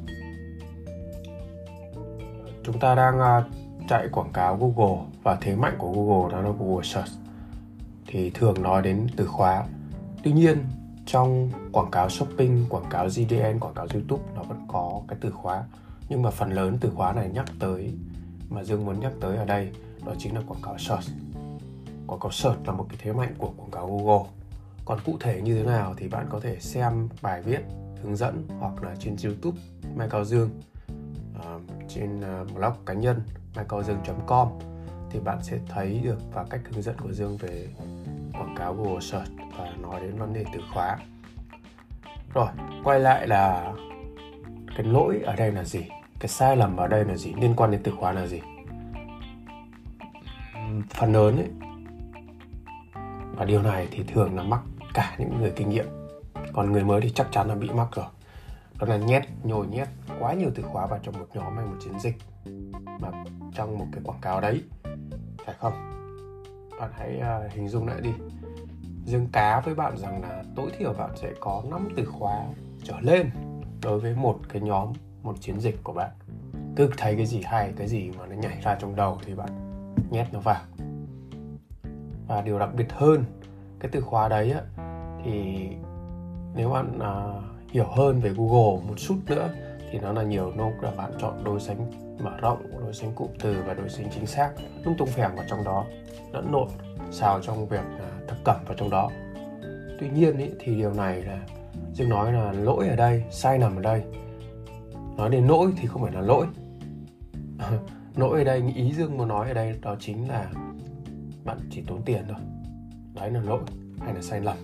Chúng 2.64 2.78
ta 2.80 2.94
đang 2.94 3.18
uh, 3.18 3.44
chạy 3.88 4.08
quảng 4.12 4.32
cáo 4.32 4.56
Google 4.56 5.04
và 5.22 5.38
thế 5.40 5.56
mạnh 5.56 5.74
của 5.78 5.92
Google 5.92 6.32
đó 6.32 6.40
là 6.40 6.50
Google 6.58 6.84
Search 6.84 7.10
thì 8.06 8.30
thường 8.30 8.62
nói 8.62 8.82
đến 8.82 9.06
từ 9.16 9.26
khóa. 9.26 9.64
Tuy 10.22 10.32
nhiên 10.32 10.64
trong 11.06 11.50
quảng 11.72 11.90
cáo 11.90 12.08
shopping, 12.08 12.66
quảng 12.68 12.90
cáo 12.90 13.08
GDN, 13.08 13.60
quảng 13.60 13.74
cáo 13.74 13.86
YouTube 13.94 14.22
nó 14.34 14.42
vẫn 14.42 14.58
có 14.68 15.00
cái 15.08 15.18
từ 15.20 15.30
khóa 15.30 15.64
nhưng 16.08 16.22
mà 16.22 16.30
phần 16.30 16.50
lớn 16.50 16.78
từ 16.80 16.90
khóa 16.90 17.12
này 17.12 17.30
nhắc 17.34 17.46
tới 17.58 17.94
mà 18.48 18.64
Dương 18.64 18.86
muốn 18.86 19.00
nhắc 19.00 19.12
tới 19.20 19.36
ở 19.36 19.44
đây 19.44 19.70
đó 20.06 20.12
chính 20.18 20.34
là 20.34 20.40
quảng 20.48 20.62
cáo 20.62 20.78
search. 20.78 21.08
Quảng 22.08 22.20
cáo 22.20 22.30
search 22.30 22.66
là 22.66 22.72
một 22.72 22.86
cái 22.88 22.98
thế 23.02 23.12
mạnh 23.12 23.34
của 23.38 23.52
quảng 23.56 23.70
cáo 23.70 23.86
Google. 23.86 24.30
Còn 24.84 24.98
cụ 25.04 25.16
thể 25.20 25.40
như 25.40 25.54
thế 25.54 25.62
nào 25.62 25.94
thì 25.96 26.08
bạn 26.08 26.26
có 26.30 26.40
thể 26.40 26.56
xem 26.60 27.08
bài 27.22 27.42
viết 27.42 27.60
hướng 28.02 28.16
dẫn 28.16 28.48
hoặc 28.60 28.82
là 28.82 28.94
trên 29.00 29.16
YouTube 29.24 29.58
Mai 29.96 30.08
Cao 30.10 30.24
Dương 30.24 30.50
uh, 31.38 31.62
trên 31.88 32.20
uh, 32.20 32.54
blog 32.54 32.72
cá 32.86 32.94
nhân 32.94 33.22
maicaodương.com 33.56 34.48
thì 35.10 35.20
bạn 35.20 35.38
sẽ 35.42 35.58
thấy 35.68 36.00
được 36.04 36.18
và 36.32 36.44
cách 36.50 36.60
hướng 36.70 36.82
dẫn 36.82 36.96
của 36.98 37.12
Dương 37.12 37.36
về 37.36 37.68
quảng 38.32 38.54
cáo 38.56 38.74
Google 38.74 39.00
Search 39.00 39.30
và 39.58 39.72
nói 39.80 40.00
đến 40.00 40.18
vấn 40.18 40.32
đề 40.32 40.44
từ 40.54 40.60
khóa. 40.74 40.98
Rồi, 42.34 42.48
quay 42.84 43.00
lại 43.00 43.28
là 43.28 43.74
cái 44.76 44.86
lỗi 44.86 45.20
ở 45.24 45.36
đây 45.36 45.52
là 45.52 45.64
gì? 45.64 45.88
cái 46.20 46.28
sai 46.28 46.56
lầm 46.56 46.76
ở 46.76 46.86
đây 46.86 47.04
là 47.04 47.16
gì 47.16 47.34
liên 47.40 47.54
quan 47.56 47.70
đến 47.70 47.80
từ 47.84 47.92
khóa 47.92 48.12
là 48.12 48.26
gì 48.26 48.40
phần 50.90 51.12
lớn 51.12 51.36
ấy 51.36 51.67
và 53.38 53.44
điều 53.44 53.62
này 53.62 53.88
thì 53.90 54.02
thường 54.02 54.36
là 54.36 54.42
mắc 54.42 54.60
cả 54.94 55.16
những 55.18 55.40
người 55.40 55.52
kinh 55.56 55.68
nghiệm. 55.68 55.86
Còn 56.52 56.72
người 56.72 56.84
mới 56.84 57.00
thì 57.00 57.10
chắc 57.10 57.28
chắn 57.32 57.48
là 57.48 57.54
bị 57.54 57.70
mắc 57.70 57.88
rồi. 57.92 58.06
Đó 58.78 58.86
là 58.86 58.96
nhét 58.96 59.22
nhồi 59.44 59.66
nhét 59.66 59.88
quá 60.20 60.32
nhiều 60.32 60.50
từ 60.54 60.62
khóa 60.62 60.86
vào 60.86 60.98
trong 61.02 61.18
một 61.18 61.26
nhóm 61.34 61.56
hay 61.56 61.66
một 61.66 61.76
chiến 61.84 62.00
dịch. 62.00 62.16
Mà 63.00 63.08
trong 63.54 63.78
một 63.78 63.86
cái 63.92 64.02
quảng 64.04 64.20
cáo 64.20 64.40
đấy 64.40 64.62
phải 65.46 65.54
không? 65.58 65.72
Bạn 66.80 66.90
hãy 66.94 67.20
uh, 67.46 67.52
hình 67.52 67.68
dung 67.68 67.88
lại 67.88 68.00
đi. 68.00 68.10
Dương 69.04 69.28
cá 69.32 69.60
với 69.60 69.74
bạn 69.74 69.96
rằng 69.96 70.22
là 70.22 70.44
tối 70.56 70.70
thiểu 70.78 70.92
bạn 70.92 71.10
sẽ 71.16 71.32
có 71.40 71.62
5 71.70 71.88
từ 71.96 72.04
khóa 72.04 72.44
trở 72.84 73.00
lên 73.00 73.30
đối 73.82 74.00
với 74.00 74.14
một 74.14 74.38
cái 74.48 74.62
nhóm 74.62 74.92
một 75.22 75.34
chiến 75.40 75.60
dịch 75.60 75.84
của 75.84 75.92
bạn. 75.92 76.10
Cứ 76.76 76.90
thấy 76.96 77.16
cái 77.16 77.26
gì 77.26 77.42
hay 77.44 77.72
cái 77.76 77.88
gì 77.88 78.10
mà 78.18 78.26
nó 78.26 78.36
nhảy 78.36 78.60
ra 78.62 78.76
trong 78.80 78.96
đầu 78.96 79.18
thì 79.26 79.34
bạn 79.34 79.50
nhét 80.10 80.26
nó 80.32 80.40
vào 80.40 80.60
và 82.28 82.42
điều 82.42 82.58
đặc 82.58 82.70
biệt 82.76 82.92
hơn 82.92 83.24
cái 83.80 83.90
từ 83.92 84.00
khóa 84.00 84.28
đấy 84.28 84.52
á, 84.52 84.60
thì 85.24 85.68
nếu 86.54 86.70
bạn 86.70 86.98
à, 87.00 87.14
hiểu 87.70 87.86
hơn 87.96 88.20
về 88.20 88.30
Google 88.36 88.88
một 88.88 88.94
chút 88.96 89.16
nữa 89.26 89.48
thì 89.90 89.98
nó 89.98 90.12
là 90.12 90.22
nhiều 90.22 90.52
lúc 90.56 90.72
là 90.82 90.90
bạn 90.96 91.12
chọn 91.18 91.44
đối 91.44 91.60
sánh 91.60 91.90
mở 92.24 92.36
rộng 92.40 92.62
đối 92.80 92.92
sánh 92.92 93.12
cụm 93.12 93.28
từ 93.40 93.56
và 93.66 93.74
đối 93.74 93.88
sánh 93.88 94.10
chính 94.14 94.26
xác 94.26 94.50
lung 94.84 94.94
tung 94.98 95.08
phèn 95.08 95.30
vào 95.36 95.44
trong 95.48 95.64
đó 95.64 95.84
lẫn 96.32 96.52
lộn 96.52 96.68
xào 97.10 97.40
trong 97.40 97.68
việc 97.68 97.84
à, 97.98 98.10
thập 98.28 98.38
cẩm 98.44 98.56
vào 98.66 98.74
trong 98.76 98.90
đó. 98.90 99.10
Tuy 100.00 100.08
nhiên 100.08 100.38
ý, 100.38 100.46
thì 100.58 100.74
điều 100.74 100.92
này 100.92 101.22
là 101.22 101.38
dương 101.92 102.08
nói 102.08 102.32
là 102.32 102.52
lỗi 102.52 102.88
ở 102.88 102.96
đây 102.96 103.24
sai 103.30 103.58
nằm 103.58 103.76
ở 103.76 103.82
đây. 103.82 104.02
Nói 105.16 105.30
đến 105.30 105.46
lỗi 105.46 105.72
thì 105.76 105.86
không 105.86 106.02
phải 106.02 106.12
là 106.12 106.20
lỗi. 106.20 106.46
Lỗi 108.16 108.38
ở 108.38 108.44
đây 108.44 108.62
ý 108.74 108.92
dương 108.92 109.18
muốn 109.18 109.28
nói 109.28 109.48
ở 109.48 109.54
đây 109.54 109.78
đó 109.82 109.96
chính 110.00 110.28
là 110.28 110.50
bạn 111.48 111.58
chỉ 111.70 111.82
tốn 111.86 112.02
tiền 112.02 112.24
thôi. 112.28 112.40
Đấy 113.14 113.30
là 113.30 113.40
lỗi 113.40 113.60
hay 114.00 114.14
là 114.14 114.22
sai 114.22 114.40
lầm. 114.40 114.56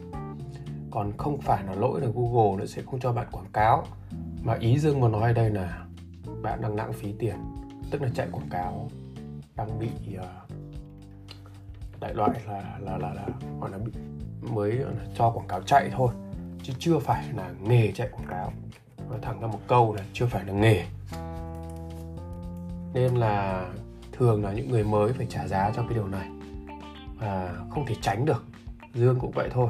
Còn 0.90 1.12
không 1.16 1.40
phải 1.40 1.64
là 1.64 1.74
lỗi 1.74 2.00
là 2.00 2.06
google 2.14 2.58
nó 2.58 2.66
sẽ 2.66 2.82
không 2.82 3.00
cho 3.00 3.12
bạn 3.12 3.26
quảng 3.32 3.52
cáo, 3.52 3.84
mà 4.42 4.54
ý 4.54 4.78
dương 4.78 5.00
muốn 5.00 5.12
nói 5.12 5.34
đây 5.34 5.50
là 5.50 5.86
bạn 6.42 6.60
đang 6.62 6.74
lãng 6.74 6.92
phí 6.92 7.14
tiền, 7.18 7.36
tức 7.90 8.02
là 8.02 8.08
chạy 8.14 8.28
quảng 8.32 8.48
cáo 8.50 8.90
đang 9.56 9.78
bị 9.78 10.14
ờ, 10.16 10.28
đại 12.00 12.14
loại 12.14 12.40
là 12.46 12.78
là 12.80 12.98
là 12.98 13.14
là, 13.14 13.26
gọi 13.60 13.70
là 13.70 13.78
bị, 13.78 13.92
mới 14.52 14.72
là 14.72 15.06
cho 15.14 15.30
quảng 15.30 15.48
cáo 15.48 15.62
chạy 15.62 15.90
thôi, 15.92 16.14
chứ 16.62 16.72
chưa 16.78 16.98
phải 16.98 17.24
là 17.36 17.50
nghề 17.62 17.92
chạy 17.92 18.08
quảng 18.12 18.28
cáo. 18.30 18.52
Nói 19.10 19.18
thẳng 19.22 19.40
ra 19.40 19.46
một 19.46 19.60
câu 19.66 19.94
là 19.94 20.02
chưa 20.12 20.26
phải 20.26 20.44
là 20.44 20.52
nghề. 20.52 20.84
Nên 22.94 23.14
là 23.14 23.66
thường 24.12 24.44
là 24.44 24.52
những 24.52 24.70
người 24.70 24.84
mới 24.84 25.12
phải 25.12 25.26
trả 25.30 25.46
giá 25.46 25.72
cho 25.76 25.82
cái 25.82 25.94
điều 25.94 26.06
này 26.06 26.28
à, 27.20 27.54
không 27.70 27.86
thể 27.86 27.94
tránh 28.00 28.24
được. 28.24 28.44
Dương 28.94 29.18
cũng 29.20 29.30
vậy 29.30 29.48
thôi. 29.52 29.68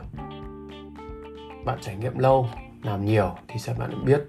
Bạn 1.65 1.79
trải 1.81 1.97
nghiệm 1.97 2.19
lâu 2.19 2.49
làm 2.83 3.05
nhiều 3.05 3.31
thì 3.49 3.59
sẽ 3.59 3.75
bạn 3.75 4.05
biết. 4.05 4.25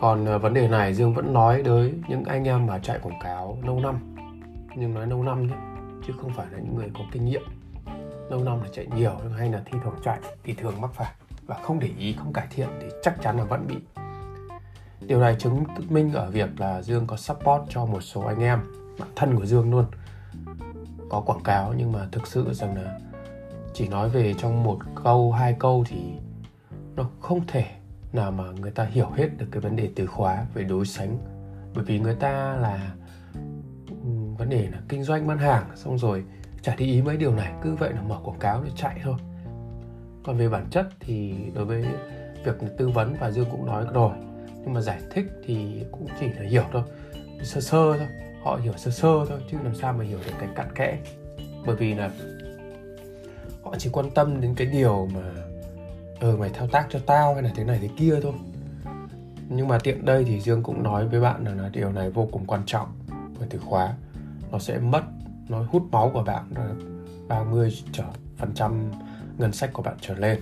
Còn 0.00 0.26
à, 0.28 0.38
vấn 0.38 0.54
đề 0.54 0.68
này 0.68 0.94
dương 0.94 1.14
vẫn 1.14 1.32
nói 1.32 1.62
tới 1.64 1.94
những 2.08 2.24
anh 2.24 2.44
em 2.44 2.66
mà 2.66 2.78
chạy 2.78 2.98
quảng 3.02 3.20
cáo 3.22 3.58
lâu 3.66 3.80
năm. 3.80 4.16
Nhưng 4.76 4.94
nói 4.94 5.06
lâu 5.06 5.22
năm 5.22 5.46
nhé 5.46 5.54
chứ 6.06 6.12
không 6.20 6.32
phải 6.32 6.46
là 6.50 6.58
những 6.58 6.76
người 6.76 6.90
có 6.94 7.00
kinh 7.12 7.24
nghiệm. 7.24 7.42
Lâu 8.30 8.44
năm 8.44 8.62
là 8.62 8.68
chạy 8.72 8.86
nhiều 8.96 9.12
hay 9.38 9.50
là 9.50 9.62
thi 9.64 9.78
thoảng 9.84 9.96
chạy 10.04 10.18
thì 10.44 10.54
thường 10.54 10.80
mắc 10.80 10.90
phải. 10.94 11.12
Và 11.46 11.56
không 11.62 11.80
để 11.80 11.88
ý 11.98 12.12
không 12.12 12.32
cải 12.32 12.46
thiện 12.50 12.68
thì 12.80 12.86
chắc 13.02 13.22
chắn 13.22 13.36
là 13.36 13.44
vẫn 13.44 13.66
bị. 13.66 13.76
Điều 15.00 15.20
này 15.20 15.36
chứng 15.38 15.64
minh 15.88 16.12
ở 16.12 16.30
việc 16.30 16.60
là 16.60 16.82
Dương 16.82 17.06
có 17.06 17.16
support 17.16 17.62
cho 17.68 17.86
một 17.86 18.00
số 18.00 18.20
anh 18.20 18.40
em 18.40 18.60
bạn 18.98 19.08
thân 19.16 19.36
của 19.36 19.46
Dương 19.46 19.70
luôn 19.70 19.84
có 21.10 21.20
quảng 21.20 21.42
cáo 21.42 21.74
nhưng 21.76 21.92
mà 21.92 22.08
thực 22.12 22.26
sự 22.26 22.52
rằng 22.52 22.76
là 22.76 22.98
chỉ 23.74 23.88
nói 23.88 24.08
về 24.08 24.34
trong 24.38 24.62
một 24.62 24.78
câu, 25.04 25.32
hai 25.32 25.56
câu 25.58 25.84
thì 25.88 25.96
nó 26.96 27.10
không 27.20 27.40
thể 27.46 27.64
nào 28.12 28.30
mà 28.30 28.44
người 28.60 28.70
ta 28.70 28.84
hiểu 28.84 29.10
hết 29.16 29.28
được 29.38 29.46
cái 29.50 29.60
vấn 29.60 29.76
đề 29.76 29.88
từ 29.96 30.06
khóa 30.06 30.46
về 30.54 30.64
đối 30.64 30.86
sánh. 30.86 31.18
Bởi 31.74 31.84
vì 31.84 31.98
người 31.98 32.14
ta 32.14 32.56
là 32.56 32.94
vấn 34.38 34.48
đề 34.48 34.68
là 34.72 34.78
kinh 34.88 35.04
doanh 35.04 35.26
bán 35.26 35.38
hàng, 35.38 35.64
xong 35.74 35.98
rồi 35.98 36.24
chả 36.62 36.74
để 36.78 36.86
ý 36.86 37.02
mấy 37.02 37.16
điều 37.16 37.34
này, 37.34 37.52
cứ 37.62 37.74
vậy 37.74 37.92
là 37.92 38.02
mở 38.02 38.18
quảng 38.24 38.38
cáo 38.38 38.62
để 38.64 38.70
chạy 38.76 39.00
thôi. 39.04 39.16
Còn 40.24 40.36
về 40.36 40.48
bản 40.48 40.66
chất 40.70 40.86
thì 41.00 41.34
đối 41.54 41.64
với 41.64 41.84
việc 42.44 42.54
tư 42.78 42.88
vấn 42.88 43.14
và 43.20 43.30
dương 43.30 43.48
cũng 43.50 43.66
nói 43.66 43.84
rồi, 43.92 44.12
nhưng 44.62 44.72
mà 44.72 44.80
giải 44.80 45.00
thích 45.10 45.26
thì 45.44 45.84
cũng 45.92 46.06
chỉ 46.20 46.28
là 46.28 46.48
hiểu 46.48 46.64
thôi, 46.72 46.82
sơ 47.42 47.60
sơ 47.60 47.96
thôi 47.98 48.08
họ 48.42 48.58
hiểu 48.62 48.72
sơ 48.76 48.90
sơ 48.90 49.26
thôi 49.28 49.40
chứ 49.50 49.58
làm 49.64 49.74
sao 49.74 49.92
mà 49.92 50.04
hiểu 50.04 50.18
được 50.26 50.32
cái 50.38 50.48
cặn 50.56 50.74
kẽ. 50.74 50.98
Bởi 51.66 51.76
vì 51.76 51.94
là 51.94 52.10
họ 53.62 53.74
chỉ 53.78 53.90
quan 53.92 54.10
tâm 54.10 54.40
đến 54.40 54.54
cái 54.54 54.66
điều 54.66 55.08
mà 55.14 55.20
ờ 56.20 56.30
ừ, 56.30 56.36
mày 56.36 56.50
thao 56.50 56.66
tác 56.66 56.86
cho 56.90 56.98
tao 57.06 57.34
hay 57.34 57.42
là 57.42 57.50
thế 57.54 57.64
này 57.64 57.78
thế 57.82 57.88
kia 57.96 58.14
thôi. 58.22 58.32
Nhưng 59.48 59.68
mà 59.68 59.78
tiện 59.78 60.04
đây 60.04 60.24
thì 60.24 60.40
dương 60.40 60.62
cũng 60.62 60.82
nói 60.82 61.08
với 61.08 61.20
bạn 61.20 61.44
là, 61.44 61.54
là 61.54 61.68
điều 61.68 61.92
này 61.92 62.10
vô 62.10 62.28
cùng 62.32 62.46
quan 62.46 62.62
trọng. 62.66 62.88
Về 63.40 63.46
từ 63.50 63.58
khóa 63.58 63.94
nó 64.50 64.58
sẽ 64.58 64.78
mất 64.78 65.02
nó 65.48 65.64
hút 65.68 65.82
máu 65.92 66.10
của 66.14 66.22
bạn 66.22 66.44
là 66.54 66.68
30 67.28 67.72
trở 67.92 68.04
phần 68.36 68.54
trăm 68.54 68.90
ngân 69.38 69.52
sách 69.52 69.70
của 69.72 69.82
bạn 69.82 69.96
trở 70.00 70.14
lên. 70.14 70.40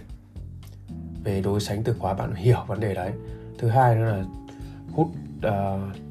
Về 1.24 1.40
đối 1.40 1.60
sánh 1.60 1.84
từ 1.84 1.94
khóa 1.98 2.14
bạn 2.14 2.34
hiểu 2.34 2.58
vấn 2.66 2.80
đề 2.80 2.94
đấy. 2.94 3.12
Thứ 3.58 3.68
hai 3.68 3.94
nữa 3.94 4.04
là 4.04 4.24
hút 4.92 5.08
uh, 5.46 6.07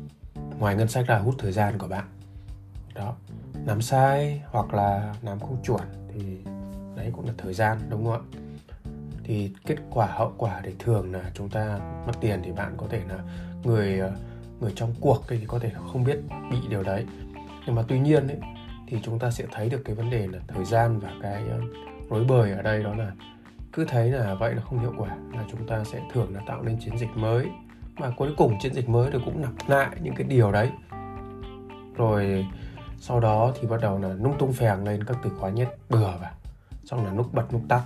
ngoài 0.60 0.76
ngân 0.76 0.88
sách 0.88 1.08
ra 1.08 1.18
hút 1.18 1.36
thời 1.38 1.52
gian 1.52 1.78
của 1.78 1.88
bạn. 1.88 2.06
Đó 2.96 3.16
làm 3.66 3.82
sai 3.82 4.42
hoặc 4.46 4.74
là 4.74 5.16
làm 5.22 5.40
không 5.40 5.64
chuẩn 5.64 5.82
thì 6.14 6.38
đấy 6.96 7.12
cũng 7.14 7.26
là 7.26 7.34
thời 7.38 7.54
gian 7.54 7.78
đúng 7.90 8.06
không 8.06 8.14
ạ? 8.14 8.24
Thì 9.24 9.54
kết 9.66 9.76
quả 9.90 10.08
hậu 10.08 10.34
quả 10.38 10.62
thì 10.64 10.72
thường 10.80 11.14
là 11.14 11.32
chúng 11.34 11.50
ta 11.50 11.80
mất 12.08 12.14
tiền 12.22 12.42
thì 12.44 12.52
bạn 12.52 12.74
có 12.78 12.88
thể 12.90 13.02
là 13.10 13.20
người 13.64 14.00
ờ, 14.00 14.12
người 14.60 14.72
trong 14.76 14.94
cuộc 15.02 15.24
thì 15.28 15.40
có 15.48 15.60
thể 15.60 15.72
không 15.92 16.04
biết 16.04 16.20
bị 16.52 16.58
điều 16.70 16.84
đấy. 16.84 17.06
Nhưng 17.66 17.76
mà 17.76 17.84
tuy 17.88 18.00
nhiên 18.00 18.28
ấy, 18.28 18.40
thì 18.88 19.00
chúng 19.04 19.20
ta 19.20 19.32
sẽ 19.32 19.46
thấy 19.52 19.70
được 19.70 19.82
cái 19.86 19.96
vấn 19.96 20.10
đề 20.10 20.28
là 20.28 20.40
thời 20.48 20.66
gian 20.66 21.00
và 21.00 21.12
cái 21.22 21.44
ờ, 21.50 21.60
rối 22.10 22.24
bời 22.24 22.52
ở 22.52 22.62
đây 22.62 22.84
đó 22.84 22.96
là 22.96 23.12
cứ 23.74 23.86
thấy 23.86 24.12
là 24.12 24.36
vậy 24.36 24.56
là 24.56 24.62
không 24.62 24.80
hiệu 24.80 24.94
quả 24.98 25.18
là 25.34 25.44
chúng 25.52 25.68
ta 25.68 25.84
sẽ 25.84 26.02
thường 26.14 26.36
là 26.36 26.42
tạo 26.48 26.64
nên 26.64 26.80
chiến 26.80 26.98
dịch 26.98 27.10
mới 27.16 27.48
mà 28.00 28.12
cuối 28.18 28.34
cùng 28.38 28.60
chiến 28.60 28.74
dịch 28.74 28.90
mới 28.90 29.12
thì 29.14 29.20
cũng 29.26 29.42
lặp 29.42 29.52
lại 29.68 29.90
những 30.02 30.16
cái 30.16 30.28
điều 30.28 30.52
đấy. 30.52 30.72
Rồi 31.96 32.48
sau 33.00 33.20
đó 33.20 33.52
thì 33.62 33.68
bắt 33.68 33.82
đầu 33.82 34.00
là 34.00 34.14
nung 34.14 34.38
tung 34.38 34.54
phèng 34.54 34.84
lên 34.84 35.04
các 35.04 35.18
từ 35.24 35.30
khóa 35.40 35.50
nhét 35.50 35.68
bừa 35.90 36.00
vào. 36.00 36.32
Xong 36.84 37.06
là 37.06 37.12
nút 37.12 37.34
bật 37.34 37.54
nút 37.54 37.62
tắt. 37.70 37.82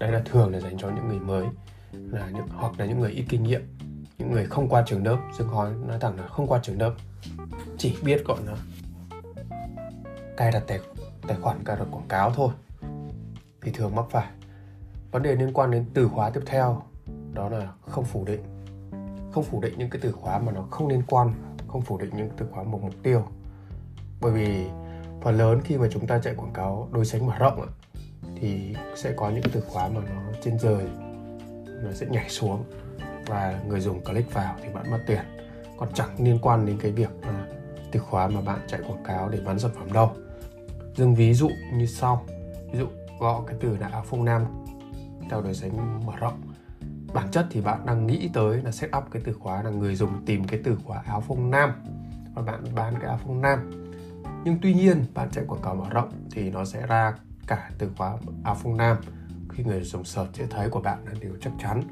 Đây 0.00 0.12
là 0.12 0.22
thường 0.24 0.52
là 0.52 0.60
dành 0.60 0.78
cho 0.78 0.90
những 0.90 1.08
người 1.08 1.20
mới 1.20 1.46
là 1.92 2.30
những 2.30 2.48
hoặc 2.48 2.72
là 2.78 2.86
những 2.86 3.00
người 3.00 3.10
ít 3.10 3.24
kinh 3.28 3.42
nghiệm 3.42 3.78
những 4.18 4.32
người 4.32 4.46
không 4.46 4.68
qua 4.68 4.82
trường 4.86 5.06
lớp. 5.06 5.18
Dương 5.38 5.48
khói 5.48 5.72
nói 5.86 5.98
thẳng 6.00 6.16
là 6.16 6.26
không 6.26 6.46
qua 6.46 6.58
trường 6.62 6.80
lớp. 6.80 6.92
Chỉ 7.78 7.96
biết 8.02 8.24
gọi 8.24 8.38
là 8.46 8.56
cài 10.36 10.52
đặt 10.52 10.62
tài, 10.66 10.80
tài 11.28 11.36
khoản 11.40 11.64
cài 11.64 11.76
đặt 11.76 11.86
quảng 11.90 12.08
cáo 12.08 12.30
thôi. 12.30 12.50
Thì 13.62 13.72
thường 13.72 13.94
mắc 13.94 14.04
phải. 14.10 14.26
Vấn 15.10 15.22
đề 15.22 15.34
liên 15.34 15.52
quan 15.52 15.70
đến 15.70 15.84
từ 15.94 16.08
khóa 16.08 16.30
tiếp 16.30 16.40
theo 16.46 16.82
đó 17.32 17.48
là 17.48 17.68
không 17.80 18.04
phủ 18.04 18.24
định 18.24 18.40
không 19.38 19.50
phủ 19.50 19.60
định 19.60 19.74
những 19.78 19.90
cái 19.90 20.00
từ 20.02 20.12
khóa 20.12 20.38
mà 20.38 20.52
nó 20.52 20.62
không 20.70 20.88
liên 20.88 21.02
quan, 21.08 21.34
không 21.68 21.82
phủ 21.82 21.98
định 21.98 22.10
những 22.16 22.30
từ 22.36 22.46
khóa 22.52 22.62
một 22.62 22.80
mục 22.82 22.94
tiêu. 23.02 23.22
Bởi 24.20 24.32
vì 24.32 24.66
phần 25.22 25.38
lớn 25.38 25.60
khi 25.64 25.78
mà 25.78 25.86
chúng 25.90 26.06
ta 26.06 26.18
chạy 26.18 26.34
quảng 26.34 26.52
cáo 26.52 26.88
đối 26.92 27.04
sánh 27.04 27.26
mở 27.26 27.38
rộng 27.38 27.66
thì 28.40 28.76
sẽ 28.96 29.12
có 29.16 29.30
những 29.30 29.42
từ 29.52 29.60
khóa 29.60 29.88
mà 29.88 30.00
nó 30.00 30.32
trên 30.42 30.58
rời 30.58 30.84
nó 31.84 31.92
sẽ 31.92 32.06
nhảy 32.10 32.28
xuống 32.28 32.64
và 33.26 33.60
người 33.68 33.80
dùng 33.80 34.04
click 34.04 34.34
vào 34.34 34.54
thì 34.62 34.68
bạn 34.74 34.90
mất 34.90 34.98
tiền. 35.06 35.22
Còn 35.78 35.88
chẳng 35.94 36.24
liên 36.24 36.38
quan 36.42 36.66
đến 36.66 36.78
cái 36.80 36.92
việc 36.92 37.10
mà 37.22 37.46
từ 37.92 38.00
khóa 38.00 38.28
mà 38.28 38.40
bạn 38.40 38.60
chạy 38.66 38.80
quảng 38.88 39.04
cáo 39.04 39.28
để 39.28 39.38
bán 39.46 39.58
sản 39.58 39.70
phẩm 39.74 39.92
đâu. 39.92 40.10
Dừng 40.96 41.14
ví 41.14 41.34
dụ 41.34 41.48
như 41.72 41.86
sau. 41.86 42.24
Ví 42.72 42.78
dụ 42.78 42.86
gõ 43.20 43.42
cái 43.46 43.56
từ 43.60 43.76
là 43.76 43.88
áo 43.88 44.02
phông 44.06 44.24
nam 44.24 44.44
theo 45.30 45.42
đối 45.42 45.54
sánh 45.54 46.06
mở 46.06 46.12
rộng 46.20 46.47
bản 47.14 47.30
chất 47.30 47.46
thì 47.50 47.60
bạn 47.60 47.86
đang 47.86 48.06
nghĩ 48.06 48.30
tới 48.32 48.62
là 48.62 48.70
set 48.70 48.90
up 48.96 49.04
cái 49.10 49.22
từ 49.24 49.32
khóa 49.32 49.62
là 49.62 49.70
người 49.70 49.94
dùng 49.94 50.10
tìm 50.26 50.44
cái 50.44 50.60
từ 50.64 50.78
khóa 50.84 51.02
áo 51.06 51.20
phông 51.20 51.50
nam. 51.50 51.72
Và 52.34 52.42
bạn 52.42 52.64
bán 52.74 52.94
cái 53.00 53.08
áo 53.08 53.18
phông 53.26 53.40
nam. 53.40 53.70
Nhưng 54.44 54.58
tuy 54.62 54.74
nhiên, 54.74 55.04
bạn 55.14 55.28
chạy 55.30 55.44
quảng 55.48 55.62
cáo 55.62 55.74
mở 55.74 55.84
rộng 55.90 56.10
thì 56.30 56.50
nó 56.50 56.64
sẽ 56.64 56.86
ra 56.86 57.14
cả 57.46 57.70
từ 57.78 57.90
khóa 57.96 58.16
áo 58.44 58.54
phông 58.54 58.76
nam. 58.76 58.96
Khi 59.48 59.64
người 59.64 59.82
dùng 59.82 60.04
search 60.04 60.36
sẽ 60.36 60.46
thấy 60.46 60.70
của 60.70 60.80
bạn 60.80 60.98
là 61.04 61.12
điều 61.20 61.32
chắc 61.40 61.52
chắn. 61.62 61.82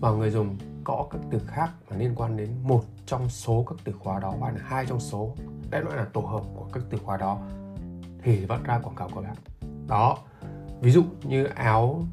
Và 0.00 0.10
người 0.10 0.30
dùng 0.30 0.56
có 0.84 1.06
các 1.10 1.20
từ 1.30 1.38
khác 1.46 1.70
mà 1.90 1.96
liên 1.96 2.14
quan 2.14 2.36
đến 2.36 2.50
một 2.62 2.84
trong 3.06 3.28
số 3.28 3.64
các 3.68 3.78
từ 3.84 3.92
khóa 3.92 4.20
đó 4.20 4.34
hoặc 4.38 4.54
là 4.54 4.60
hai 4.64 4.86
trong 4.86 5.00
số 5.00 5.34
đại 5.70 5.82
loại 5.82 5.96
là 5.96 6.04
tổ 6.04 6.20
hợp 6.20 6.42
của 6.54 6.68
các 6.72 6.82
từ 6.90 6.98
khóa 6.98 7.16
đó 7.16 7.38
thì 8.22 8.44
vẫn 8.44 8.62
ra 8.62 8.78
quảng 8.78 8.96
cáo 8.96 9.08
của 9.14 9.22
bạn. 9.22 9.36
Đó, 9.88 10.18
ví 10.80 10.90
dụ 10.90 11.04
như 11.22 11.44
áo 11.44 12.04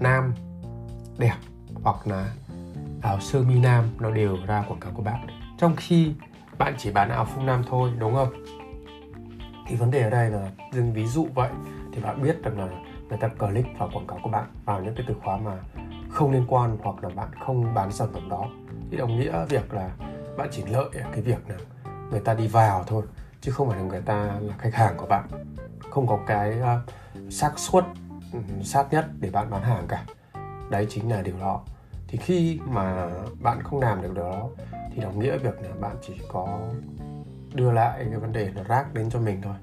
nam 0.00 0.34
đẹp 1.18 1.34
hoặc 1.82 2.06
là 2.06 2.30
áo 3.02 3.20
sơ 3.20 3.42
mi 3.42 3.58
nam 3.58 3.84
nó 4.00 4.10
đều 4.10 4.36
ra 4.46 4.64
quảng 4.68 4.80
cáo 4.80 4.92
của 4.94 5.02
bạn. 5.02 5.26
Trong 5.58 5.76
khi 5.76 6.12
bạn 6.58 6.74
chỉ 6.78 6.90
bán 6.90 7.10
áo 7.10 7.24
phông 7.24 7.46
nam 7.46 7.62
thôi 7.68 7.92
đúng 7.98 8.14
không? 8.14 8.28
Thì 9.68 9.76
vấn 9.76 9.90
đề 9.90 10.02
ở 10.02 10.10
đây 10.10 10.30
là 10.30 10.50
dừng 10.72 10.92
ví 10.92 11.06
dụ 11.06 11.26
vậy 11.34 11.50
thì 11.92 12.02
bạn 12.02 12.22
biết 12.22 12.42
rằng 12.42 12.58
là 12.58 12.68
người 13.08 13.18
ta 13.18 13.28
click 13.28 13.78
vào 13.78 13.90
quảng 13.92 14.06
cáo 14.06 14.18
của 14.22 14.30
bạn 14.30 14.44
vào 14.64 14.82
những 14.82 14.94
cái 14.94 15.04
từ 15.08 15.14
khóa 15.24 15.36
mà 15.36 15.52
không 16.08 16.32
liên 16.32 16.44
quan 16.48 16.78
hoặc 16.82 17.04
là 17.04 17.08
bạn 17.08 17.28
không 17.46 17.74
bán 17.74 17.92
sản 17.92 18.08
phẩm 18.12 18.28
đó. 18.28 18.48
Thì 18.90 18.96
đồng 18.96 19.18
nghĩa 19.18 19.44
việc 19.48 19.74
là 19.74 19.90
bạn 20.36 20.48
chỉ 20.52 20.62
lợi 20.64 20.88
cái 20.92 21.20
việc 21.22 21.48
là 21.48 21.56
người 22.10 22.20
ta 22.20 22.34
đi 22.34 22.48
vào 22.48 22.84
thôi 22.86 23.02
chứ 23.40 23.52
không 23.52 23.68
phải 23.68 23.78
là 23.78 23.84
người 23.84 24.00
ta 24.00 24.14
là 24.40 24.54
khách 24.58 24.74
hàng 24.74 24.94
của 24.96 25.06
bạn. 25.06 25.28
Không 25.90 26.06
có 26.06 26.18
cái 26.26 26.54
uh, 26.60 27.32
xác 27.32 27.58
suất 27.58 27.84
Ừ. 28.36 28.62
sát 28.64 28.86
nhất 28.90 29.04
để 29.20 29.30
bạn 29.30 29.50
bán 29.50 29.62
hàng 29.62 29.84
cả. 29.88 30.04
Đấy 30.70 30.86
chính 30.90 31.10
là 31.10 31.22
điều 31.22 31.38
đó. 31.40 31.62
Thì 32.08 32.18
khi 32.18 32.60
mà 32.66 33.10
bạn 33.40 33.62
không 33.62 33.80
làm 33.80 34.02
được 34.02 34.14
điều 34.14 34.24
đó 34.24 34.48
thì 34.94 35.02
đồng 35.02 35.18
nghĩa 35.18 35.38
việc 35.38 35.62
là 35.62 35.68
bạn 35.80 35.96
chỉ 36.06 36.14
có 36.28 36.58
đưa 37.54 37.72
lại 37.72 38.06
cái 38.10 38.18
vấn 38.18 38.32
đề 38.32 38.50
là 38.54 38.62
rác 38.62 38.94
đến 38.94 39.10
cho 39.10 39.18
mình 39.18 39.40
thôi. 39.42 39.54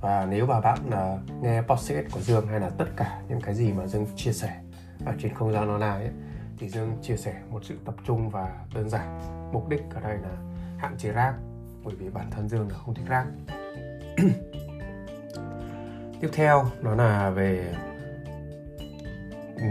Và 0.00 0.26
nếu 0.30 0.46
mà 0.46 0.60
bạn 0.60 0.78
là 0.90 1.18
nghe 1.42 1.62
podcast 1.62 2.06
của 2.12 2.20
Dương 2.20 2.46
hay 2.46 2.60
là 2.60 2.70
tất 2.70 2.86
cả 2.96 3.20
những 3.28 3.40
cái 3.40 3.54
gì 3.54 3.72
mà 3.72 3.86
Dương 3.86 4.06
chia 4.16 4.32
sẻ 4.32 4.60
ở 5.06 5.12
trên 5.22 5.34
không 5.34 5.52
gian 5.52 5.68
online 5.68 5.86
ấy, 5.86 6.10
thì 6.58 6.68
Dương 6.68 6.98
chia 7.02 7.16
sẻ 7.16 7.34
một 7.50 7.64
sự 7.64 7.78
tập 7.84 7.94
trung 8.06 8.30
và 8.30 8.64
đơn 8.74 8.88
giản. 8.88 9.20
Mục 9.52 9.68
đích 9.68 9.82
ở 9.94 10.00
đây 10.00 10.18
là 10.18 10.30
hạn 10.78 10.96
chế 10.98 11.12
rác 11.12 11.34
bởi 11.84 11.94
vì 11.94 12.10
bản 12.10 12.30
thân 12.30 12.48
Dương 12.48 12.68
là 12.68 12.74
không 12.74 12.94
thích 12.94 13.06
rác. 13.08 13.26
tiếp 16.20 16.28
theo 16.32 16.66
đó 16.82 16.94
là 16.94 17.30
về 17.30 17.74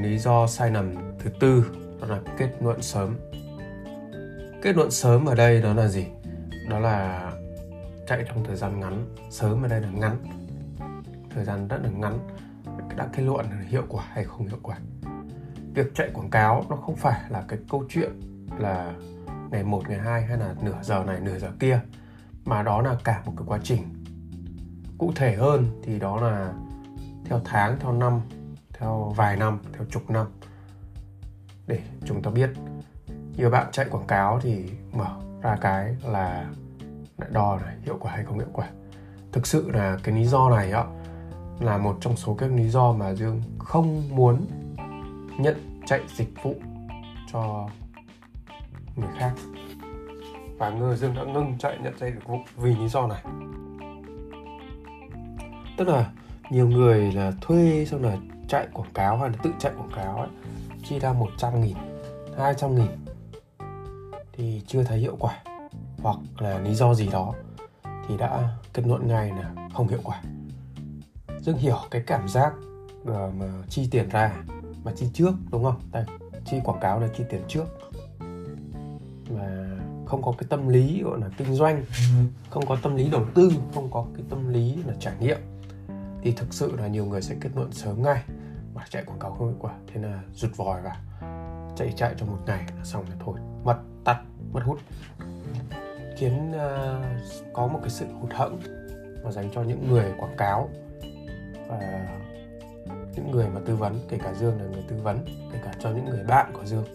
lý 0.04 0.18
do 0.18 0.48
sai 0.48 0.72
lầm 0.72 0.96
thứ 1.20 1.30
tư 1.40 1.66
đó 2.02 2.08
là 2.08 2.20
kết 2.38 2.50
luận 2.60 2.82
sớm. 2.82 3.18
Kết 4.62 4.76
luận 4.76 4.92
sớm 4.92 5.26
ở 5.26 5.36
đây 5.36 5.62
đó 5.62 5.74
là 5.74 5.88
gì? 5.88 6.06
Đó 6.70 6.80
là 6.80 7.32
chạy 8.08 8.26
trong 8.28 8.44
thời 8.44 8.56
gian 8.56 8.80
ngắn. 8.80 9.16
Sớm 9.30 9.64
ở 9.64 9.68
đây 9.68 9.82
là 9.82 9.90
ngắn. 9.90 10.18
Thời 11.30 11.46
gian 11.46 11.68
rất 11.68 11.78
là 11.84 11.90
ngắn. 11.90 12.20
Đã 12.98 13.08
kết 13.14 13.24
luận 13.24 13.46
là 13.50 13.58
hiệu 13.68 13.84
quả 13.90 14.04
hay 14.10 14.24
không 14.24 14.48
hiệu 14.48 14.60
quả? 14.62 14.78
Việc 15.74 15.96
chạy 15.96 16.10
quảng 16.14 16.30
cáo 16.30 16.66
nó 16.70 16.76
không 16.76 16.96
phải 16.96 17.22
là 17.30 17.44
cái 17.48 17.60
câu 17.70 17.86
chuyện 17.90 18.10
là 18.60 18.94
ngày 19.52 19.64
1, 19.64 19.90
ngày 19.90 20.00
2 20.00 20.22
hay 20.22 20.38
là 20.38 20.56
nửa 20.62 20.78
giờ 20.82 21.04
này, 21.08 21.20
nửa 21.20 21.40
giờ 21.40 21.52
kia 21.60 21.80
mà 22.46 22.64
đó 22.64 22.82
là 22.82 22.98
cả 23.04 23.22
một 23.26 23.34
cái 23.38 23.46
quá 23.48 23.60
trình 23.64 23.97
cụ 24.98 25.12
thể 25.16 25.36
hơn 25.36 25.82
thì 25.84 26.00
đó 26.00 26.22
là 26.22 26.54
theo 27.26 27.42
tháng, 27.46 27.80
theo 27.80 27.92
năm, 27.92 28.22
theo 28.74 29.14
vài 29.16 29.38
năm, 29.38 29.60
theo 29.74 29.86
chục 29.90 30.10
năm. 30.10 30.28
Để 31.68 31.80
chúng 32.06 32.22
ta 32.22 32.32
biết 32.32 32.50
nhiều 33.38 33.50
bạn 33.50 33.68
chạy 33.72 33.86
quảng 33.92 34.08
cáo 34.08 34.40
thì 34.40 34.70
mở 34.92 35.16
ra 35.42 35.58
cái 35.62 35.96
là 36.04 36.46
lại 37.18 37.30
đo 37.32 37.60
này 37.66 37.76
hiệu 37.84 37.98
quả 38.00 38.12
hay 38.12 38.26
không 38.26 38.40
hiệu 38.40 38.50
quả. 38.54 38.68
Thực 39.32 39.48
sự 39.48 39.72
là 39.72 39.98
cái 40.04 40.16
lý 40.16 40.26
do 40.26 40.50
này 40.50 40.72
á 40.72 40.84
là 41.60 41.78
một 41.78 41.98
trong 42.02 42.16
số 42.16 42.34
các 42.34 42.52
lý 42.52 42.70
do 42.70 42.94
mà 42.94 43.14
dương 43.14 43.42
không 43.60 44.16
muốn 44.16 44.46
nhận 45.40 45.82
chạy 45.86 46.02
dịch 46.16 46.34
vụ 46.44 46.56
cho 47.34 47.70
người 48.96 49.10
khác. 49.18 49.32
Và 50.58 50.70
ngờ 50.70 50.96
dương 50.96 51.16
đã 51.16 51.24
ngưng 51.24 51.58
chạy 51.60 51.78
nhận 51.84 51.94
chạy 52.00 52.12
dịch 52.12 52.26
vụ 52.26 52.38
vì 52.56 52.76
lý 52.76 52.88
do 52.88 53.08
này 53.08 53.24
tức 55.78 55.88
là 55.88 56.12
nhiều 56.50 56.68
người 56.68 57.12
là 57.12 57.32
thuê 57.42 57.86
xong 57.86 58.04
là 58.04 58.18
chạy 58.48 58.68
quảng 58.74 58.94
cáo 58.94 59.18
hay 59.18 59.30
là 59.30 59.36
tự 59.44 59.52
chạy 59.60 59.72
quảng 59.78 59.92
cáo 59.96 60.18
ấy, 60.18 60.30
chi 60.90 61.00
ra 61.00 61.14
100 61.14 61.62
nghìn 61.62 61.76
200 62.38 62.76
nghìn 62.76 62.88
thì 64.34 64.62
chưa 64.68 64.84
thấy 64.84 65.00
hiệu 65.00 65.16
quả. 65.20 65.44
Hoặc 65.98 66.18
là 66.38 66.60
lý 66.60 66.76
do 66.76 66.94
gì 66.94 67.08
đó 67.08 67.34
thì 68.08 68.18
đã 68.18 68.50
kết 68.74 68.84
luận 68.88 69.08
ngay 69.08 69.30
là 69.30 69.70
không 69.74 69.88
hiệu 69.88 70.00
quả. 70.04 70.22
Dương 71.42 71.58
hiểu 71.58 71.78
cái 71.92 72.04
cảm 72.08 72.28
giác 72.28 72.54
ờ, 73.06 73.32
mà 73.40 73.46
chi 73.70 73.88
tiền 73.92 74.10
ra 74.10 74.44
mà 74.84 74.92
chi 74.96 75.08
trước 75.14 75.32
đúng 75.52 75.64
không? 75.64 75.82
Đây 75.92 76.06
chi 76.46 76.58
quảng 76.64 76.80
cáo 76.80 77.00
là 77.00 77.08
chi 77.18 77.24
tiền 77.30 77.42
trước. 77.48 77.66
Và 79.30 79.68
không 80.06 80.22
có 80.22 80.34
cái 80.38 80.48
tâm 80.50 80.68
lý 80.68 81.02
gọi 81.04 81.20
là 81.20 81.30
kinh 81.38 81.56
doanh 81.56 81.84
không 82.50 82.66
có 82.66 82.78
tâm 82.84 82.96
lý 82.96 83.10
đầu 83.10 83.26
tư 83.34 83.52
không 83.74 83.92
có 83.92 84.06
cái 84.16 84.26
tâm 84.30 84.50
lý 84.50 84.76
là 84.88 84.94
trải 85.00 85.14
nghiệm 85.20 85.38
thì 86.22 86.32
thực 86.32 86.54
sự 86.54 86.76
là 86.76 86.88
nhiều 86.88 87.06
người 87.06 87.22
sẽ 87.22 87.36
kết 87.42 87.50
luận 87.56 87.72
sớm 87.72 88.04
ngay 88.04 88.24
và 88.74 88.86
chạy 88.90 89.04
quảng 89.04 89.20
cáo 89.20 89.32
không 89.32 89.48
hiệu 89.48 89.58
quả. 89.60 89.74
Thế 89.94 90.02
là 90.02 90.22
rụt 90.34 90.58
vòi 90.58 90.82
vào 90.82 90.96
chạy 91.76 91.94
chạy 91.96 92.14
trong 92.18 92.30
một 92.30 92.40
ngày 92.46 92.66
là 92.78 92.84
xong 92.84 93.06
là 93.10 93.16
thôi. 93.20 93.40
Mất 93.64 93.78
tắt 94.06 94.22
mất 94.54 94.62
hút. 94.64 94.80
Khiến 96.18 96.52
uh, 96.52 97.54
có 97.54 97.68
một 97.68 97.80
cái 97.82 97.90
sự 97.90 98.06
hụt 98.22 98.34
hẫng 98.34 98.60
mà 99.24 99.32
dành 99.32 99.50
cho 99.54 99.64
những 99.64 99.88
người 99.88 100.14
quảng 100.20 100.36
cáo 100.38 100.70
và 101.68 102.08
những 103.16 103.32
người 103.32 103.50
mà 103.50 103.62
tư 103.66 103.76
vấn 103.76 104.00
kể 104.10 104.18
cả 104.24 104.34
dương 104.34 104.62
là 104.62 104.68
người 104.68 104.84
tư 104.88 104.96
vấn 105.04 105.26
kể 105.54 105.60
cả 105.64 105.74
cho 105.80 105.90
những 105.90 106.06
người 106.06 106.24
bạn 106.24 106.52
của 106.54 106.66
dương. 106.66 106.86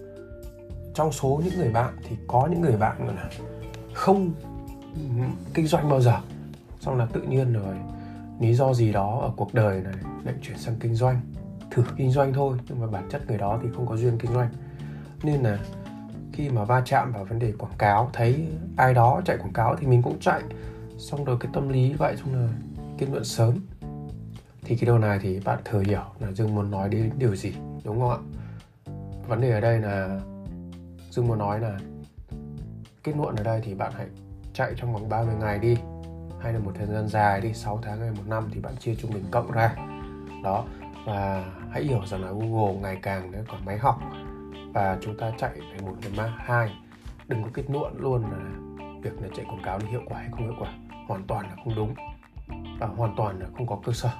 Trong 0.95 1.13
số 1.13 1.41
những 1.45 1.59
người 1.59 1.71
bạn 1.71 1.97
thì 2.09 2.17
có 2.29 2.49
những 2.51 2.61
người 2.61 2.77
bạn 2.77 3.09
là 3.09 3.31
không 3.95 4.33
kinh 5.55 5.67
doanh 5.67 5.89
bao 5.89 6.01
giờ. 6.01 6.21
Xong 6.81 6.97
là 6.97 7.07
tự 7.13 7.23
nhiên 7.23 7.53
rồi 7.53 7.77
lý 8.43 8.55
do 8.55 8.75
gì 8.75 8.93
đó 8.93 9.19
ở 9.23 9.31
cuộc 9.37 9.55
đời 9.55 9.81
này 9.81 9.95
lại 10.25 10.35
chuyển 10.43 10.59
sang 10.59 10.77
kinh 10.81 10.95
doanh. 10.95 11.21
Thử 11.71 11.85
kinh 11.97 12.11
doanh 12.11 12.33
thôi, 12.33 12.59
nhưng 12.69 12.81
mà 12.81 12.87
bản 12.87 13.09
chất 13.11 13.23
người 13.29 13.39
đó 13.39 13.59
thì 13.63 13.69
không 13.75 13.87
có 13.87 13.97
duyên 13.97 14.19
kinh 14.19 14.33
doanh. 14.33 14.51
Nên 15.23 15.43
là 15.43 15.59
khi 16.33 16.51
mà 16.51 16.65
va 16.65 16.83
chạm 16.85 17.13
vào 17.13 17.25
vấn 17.25 17.39
đề 17.39 17.53
quảng 17.53 17.73
cáo, 17.79 18.11
thấy 18.13 18.49
ai 18.77 18.95
đó 18.95 19.21
chạy 19.25 19.37
quảng 19.37 19.53
cáo 19.53 19.77
thì 19.77 19.87
mình 19.87 20.03
cũng 20.03 20.21
chạy. 20.21 20.43
Xong 20.99 21.25
rồi 21.25 21.37
cái 21.41 21.53
tâm 21.55 21.69
lý 21.69 21.93
vậy, 21.93 22.17
xong 22.17 22.33
rồi 22.33 22.49
kết 22.99 23.07
luận 23.11 23.25
sớm. 23.25 23.59
Thì 24.65 24.77
cái 24.77 24.87
điều 24.87 24.99
này 24.99 25.19
thì 25.23 25.41
bạn 25.45 25.59
thừa 25.65 25.81
hiểu 25.81 26.05
là 26.21 26.33
dương 26.33 26.55
muốn 26.55 26.71
nói 26.71 26.89
đến 26.89 27.11
điều 27.19 27.37
gì, 27.37 27.53
đúng 27.85 28.01
không 28.01 28.11
ạ? 28.11 28.19
Vấn 29.29 29.41
đề 29.41 29.51
ở 29.51 29.61
đây 29.61 29.79
là 29.79 30.21
dương 31.11 31.29
muốn 31.29 31.39
nói 31.39 31.61
là 31.61 31.79
kết 33.05 33.17
luận 33.17 33.37
ở 33.37 33.45
đây 33.45 33.61
thì 33.65 33.75
bạn 33.75 33.93
hãy 33.97 34.07
chạy 34.55 34.73
trong 34.77 34.93
vòng 34.93 35.09
30 35.09 35.35
ngày 35.41 35.59
đi 35.59 35.77
hay 36.43 36.53
là 36.53 36.59
một 36.59 36.73
thời 36.75 36.87
gian 36.87 37.09
dài 37.09 37.41
đi 37.41 37.55
6 37.55 37.81
tháng 37.83 38.01
hay 38.01 38.11
một 38.11 38.23
năm 38.27 38.49
thì 38.53 38.61
bạn 38.61 38.77
chia 38.77 38.95
trung 38.95 39.11
bình 39.15 39.25
cộng 39.31 39.51
ra. 39.51 39.75
Đó, 40.45 40.65
và 41.07 41.45
hãy 41.71 41.83
hiểu 41.83 42.01
rằng 42.07 42.25
là 42.25 42.31
Google 42.31 42.81
ngày 42.81 42.99
càng 43.03 43.33
nó 43.33 43.39
còn 43.49 43.65
máy 43.65 43.79
học 43.79 44.01
và 44.75 44.99
chúng 45.01 45.19
ta 45.19 45.33
chạy 45.39 45.61
về 45.61 45.79
một 45.83 45.95
cái 46.03 46.13
mã 46.17 46.35
hai. 46.37 46.73
Đừng 47.29 47.43
có 47.43 47.49
kết 47.55 47.65
luận 47.69 47.97
luôn 47.99 48.23
là 48.23 48.39
việc 49.03 49.23
là 49.23 49.29
chạy 49.37 49.45
quảng 49.49 49.63
cáo 49.63 49.79
là 49.79 49.87
hiệu 49.91 50.03
quả 50.07 50.19
hay 50.19 50.29
không 50.31 50.43
hiệu 50.43 50.55
quả. 50.59 50.75
Hoàn 51.09 51.25
toàn 51.27 51.47
là 51.47 51.57
không 51.65 51.75
đúng 51.75 51.95
và 52.79 52.87
hoàn 52.87 53.15
toàn 53.17 53.39
là 53.39 53.47
không 53.57 53.67
có 53.67 53.81
cơ 53.85 53.93
sở. 53.93 54.11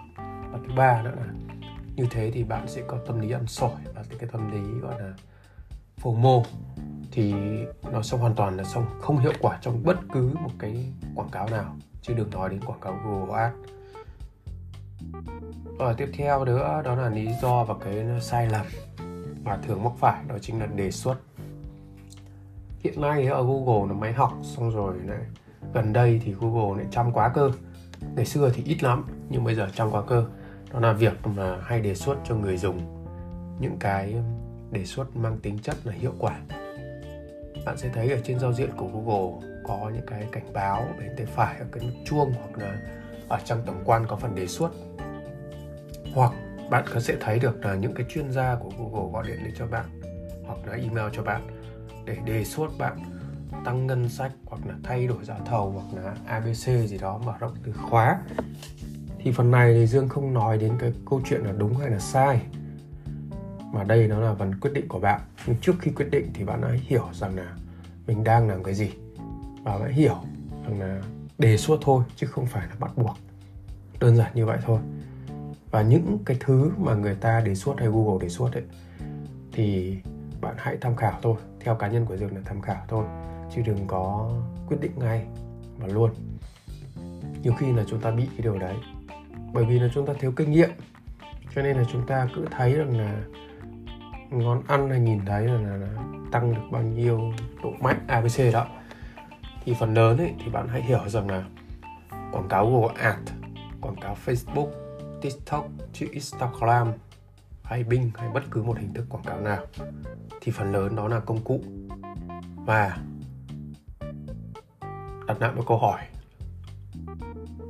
Và 0.53 0.59
thứ 0.67 0.75
ba 0.77 1.03
nữa 1.03 1.13
là 1.17 1.27
như 1.97 2.07
thế 2.11 2.31
thì 2.35 2.45
bạn 2.45 2.69
sẽ 2.69 2.83
có 2.89 2.99
tâm 3.07 3.21
lý 3.21 3.31
ăn 3.31 3.47
sỏi 3.47 3.81
và 3.95 4.03
cái 4.19 4.29
tâm 4.33 4.51
lý 4.53 4.81
gọi 4.81 5.01
là 5.01 5.13
phô 5.97 6.15
mô 6.15 6.43
thì 7.11 7.35
nó 7.93 8.03
sẽ 8.03 8.19
hoàn 8.19 8.35
toàn 8.35 8.57
là 8.57 8.65
xong, 8.65 8.87
không 9.01 9.19
hiệu 9.19 9.33
quả 9.41 9.59
trong 9.61 9.83
bất 9.83 9.97
cứ 10.13 10.35
một 10.43 10.51
cái 10.59 10.93
quảng 11.15 11.29
cáo 11.29 11.49
nào 11.49 11.77
chứ 12.03 12.15
đừng 12.15 12.31
nói 12.31 12.51
đến 12.51 12.61
quảng 12.67 12.81
cáo 12.81 12.99
Google 13.05 13.43
Ads. 13.43 13.57
Và 15.79 15.93
tiếp 15.93 16.11
theo 16.15 16.45
nữa, 16.45 16.83
đó 16.85 16.95
là 16.95 17.09
lý 17.09 17.29
do 17.43 17.65
và 17.65 17.75
cái 17.85 18.07
sai 18.21 18.49
lầm 18.49 18.67
mà 19.45 19.57
thường 19.57 19.85
mắc 19.85 19.93
phải, 19.99 20.25
đó 20.29 20.35
chính 20.41 20.61
là 20.61 20.67
đề 20.67 20.91
xuất. 20.91 21.17
Hiện 22.79 23.01
nay 23.01 23.27
ở 23.27 23.43
Google 23.43 23.89
là 23.89 24.01
máy 24.01 24.13
học, 24.13 24.33
xong 24.43 24.71
rồi 24.71 24.95
này, 25.05 25.19
gần 25.75 25.93
đây 25.93 26.21
thì 26.25 26.35
Google 26.41 26.83
lại 26.83 26.87
chăm 26.91 27.13
quá 27.13 27.29
cơ. 27.29 27.51
Ngày 28.17 28.25
xưa 28.25 28.51
thì 28.55 28.63
ít 28.67 28.83
lắm, 28.83 29.05
nhưng 29.29 29.45
bây 29.45 29.55
giờ 29.55 29.69
chăm 29.75 29.91
quá 29.91 30.03
cơ. 30.03 30.27
Đó 30.73 30.81
là 30.81 30.93
việc 30.93 31.27
mà 31.27 31.59
hay 31.63 31.81
đề 31.81 31.95
xuất 31.95 32.17
cho 32.25 32.35
người 32.35 32.57
dùng 32.57 33.07
những 33.61 33.77
cái 33.81 34.13
um, 34.13 34.25
đề 34.71 34.85
xuất 34.85 35.17
mang 35.17 35.39
tính 35.43 35.59
chất 35.59 35.77
là 35.85 35.93
hiệu 35.93 36.13
quả. 36.19 36.41
Bạn 37.67 37.77
sẽ 37.77 37.91
thấy 37.95 38.11
ở 38.11 38.21
trên 38.25 38.39
giao 38.39 38.53
diện 38.53 38.71
của 38.77 38.87
Google 38.87 39.52
có 39.65 39.91
những 39.95 40.07
cái 40.07 40.29
cảnh 40.33 40.53
báo 40.53 40.89
bên 40.99 41.09
tay 41.17 41.27
phải 41.27 41.59
ở 41.59 41.67
cái 41.73 41.85
nút 41.85 41.95
chuông 42.05 42.33
hoặc 42.33 42.59
là 42.59 42.77
ở 43.29 43.39
trong 43.45 43.63
tổng 43.67 43.83
quan 43.85 44.07
có 44.07 44.17
phần 44.17 44.35
đề 44.35 44.47
xuất. 44.47 44.71
Hoặc 46.15 46.33
bạn 46.71 46.85
có 46.95 47.01
sẽ 47.01 47.17
thấy 47.21 47.39
được 47.39 47.65
là 47.65 47.75
những 47.75 47.95
cái 47.95 48.07
chuyên 48.09 48.33
gia 48.33 48.55
của 48.55 48.71
Google 48.79 49.13
gọi 49.13 49.27
điện 49.27 49.39
đến 49.45 49.55
cho 49.59 49.67
bạn 49.67 49.85
hoặc 50.47 50.59
là 50.67 50.73
email 50.73 51.07
cho 51.13 51.23
bạn 51.23 51.47
để 52.05 52.17
đề 52.25 52.45
xuất 52.45 52.79
bạn 52.79 52.99
tăng 53.65 53.87
ngân 53.87 54.09
sách 54.09 54.33
hoặc 54.47 54.67
là 54.67 54.75
thay 54.83 55.07
đổi 55.07 55.25
giá 55.25 55.35
thầu 55.47 55.71
hoặc 55.71 56.03
là 56.03 56.15
ABC 56.27 56.89
gì 56.89 56.99
đó 56.99 57.21
mở 57.25 57.35
rộng 57.41 57.55
từ 57.65 57.73
khóa. 57.73 58.19
Thì 59.19 59.33
phần 59.33 59.51
này 59.51 59.75
thì 59.75 59.87
Dương 59.87 60.09
không 60.09 60.35
nói 60.35 60.59
đến 60.59 60.73
cái 60.79 60.93
câu 61.11 61.21
chuyện 61.25 61.41
là 61.41 61.53
đúng 61.53 61.77
hay 61.77 61.91
là 61.91 61.99
sai, 61.99 62.41
mà 63.73 63.85
đây 63.85 64.09
nó 64.09 64.21
là 64.21 64.35
phần 64.35 64.61
quyết 64.61 64.71
định 64.75 64.89
của 64.89 64.99
bạn. 64.99 65.21
Nhưng 65.47 65.57
trước 65.61 65.73
khi 65.81 65.91
quyết 65.91 66.11
định 66.11 66.31
thì 66.35 66.45
bạn 66.45 66.63
hãy 66.63 66.79
hiểu 66.79 67.09
rằng 67.13 67.37
là 67.37 67.57
mình 68.07 68.25
đang 68.25 68.49
làm 68.49 68.63
cái 68.63 68.75
gì 68.75 68.91
và 69.63 69.79
hãy 69.79 69.93
hiểu 69.93 70.17
rằng 70.65 70.81
là 70.81 71.03
đề 71.39 71.57
xuất 71.57 71.79
thôi 71.83 72.05
chứ 72.17 72.27
không 72.27 72.47
phải 72.47 72.67
là 72.69 72.75
bắt 72.79 72.91
buộc. 72.97 73.17
Đơn 74.01 74.17
giản 74.17 74.31
như 74.35 74.47
vậy 74.47 74.59
thôi. 74.65 74.81
Và 75.71 75.83
những 75.83 76.19
cái 76.25 76.37
thứ 76.41 76.73
mà 76.79 76.95
người 76.95 77.15
ta 77.15 77.41
đề 77.41 77.55
xuất 77.55 77.75
hay 77.79 77.89
Google 77.89 78.19
đề 78.23 78.29
xuất 78.29 78.53
ấy 78.53 78.63
thì 79.53 79.97
bạn 80.41 80.55
hãy 80.59 80.77
tham 80.81 80.97
khảo 80.97 81.19
thôi. 81.23 81.37
Theo 81.61 81.75
cá 81.75 81.89
nhân 81.89 82.07
của 82.07 82.17
Dương 82.17 82.35
là 82.35 82.41
tham 82.45 82.61
khảo 82.61 82.85
thôi. 82.89 83.05
Chứ 83.55 83.63
đừng 83.67 83.87
có 83.87 84.33
quyết 84.69 84.77
định 84.81 84.93
ngay 84.97 85.27
và 85.79 85.87
luôn. 85.87 86.11
Nhiều 87.43 87.53
khi 87.53 87.73
là 87.73 87.85
chúng 87.89 88.01
ta 88.01 88.11
bị 88.11 88.27
cái 88.27 88.43
điều 88.43 88.59
đấy. 88.59 88.75
Bởi 89.53 89.65
vì 89.65 89.79
là 89.79 89.89
chúng 89.95 90.07
ta 90.07 90.13
thiếu 90.21 90.33
kinh 90.37 90.51
nghiệm. 90.51 90.71
Cho 91.55 91.63
nên 91.63 91.77
là 91.77 91.85
chúng 91.93 92.07
ta 92.07 92.29
cứ 92.35 92.47
thấy 92.51 92.75
rằng 92.75 92.99
là 92.99 93.23
ngón 94.31 94.63
ăn 94.67 94.91
hay 94.91 95.01
nhìn 95.01 95.21
thấy 95.27 95.47
là, 95.47 95.61
là, 95.61 95.77
là 95.77 95.89
tăng 96.33 96.55
được 96.55 96.63
bao 96.71 96.83
nhiêu 96.83 97.33
độ 97.63 97.71
mạnh 97.81 98.05
ABC 98.07 98.53
đó 98.53 98.67
thì 99.65 99.75
phần 99.75 99.95
lớn 99.95 100.19
ấy, 100.19 100.35
thì 100.45 100.51
bạn 100.51 100.69
hãy 100.69 100.83
hiểu 100.83 101.09
rằng 101.09 101.31
là 101.31 101.45
quảng 102.33 102.49
cáo 102.49 102.71
Google 102.71 103.03
Ads 103.03 103.33
quảng 103.81 103.97
cáo 104.01 104.17
Facebook 104.27 104.69
TikTok 105.21 105.67
chứ 105.93 106.07
Instagram 106.13 106.93
hay 107.63 107.85
Bing 107.85 108.11
hay 108.15 108.29
bất 108.29 108.43
cứ 108.51 108.63
một 108.63 108.79
hình 108.79 108.95
thức 108.95 109.07
quảng 109.09 109.25
cáo 109.25 109.41
nào 109.41 109.67
thì 110.41 110.53
phần 110.53 110.73
lớn 110.73 110.97
đó 110.97 111.09
là 111.09 111.21
công 111.21 111.45
cụ 111.45 111.61
và 112.57 112.97
đặt 115.27 115.41
nặng 115.41 115.57
một 115.57 115.65
câu 115.67 115.79
hỏi 115.79 116.01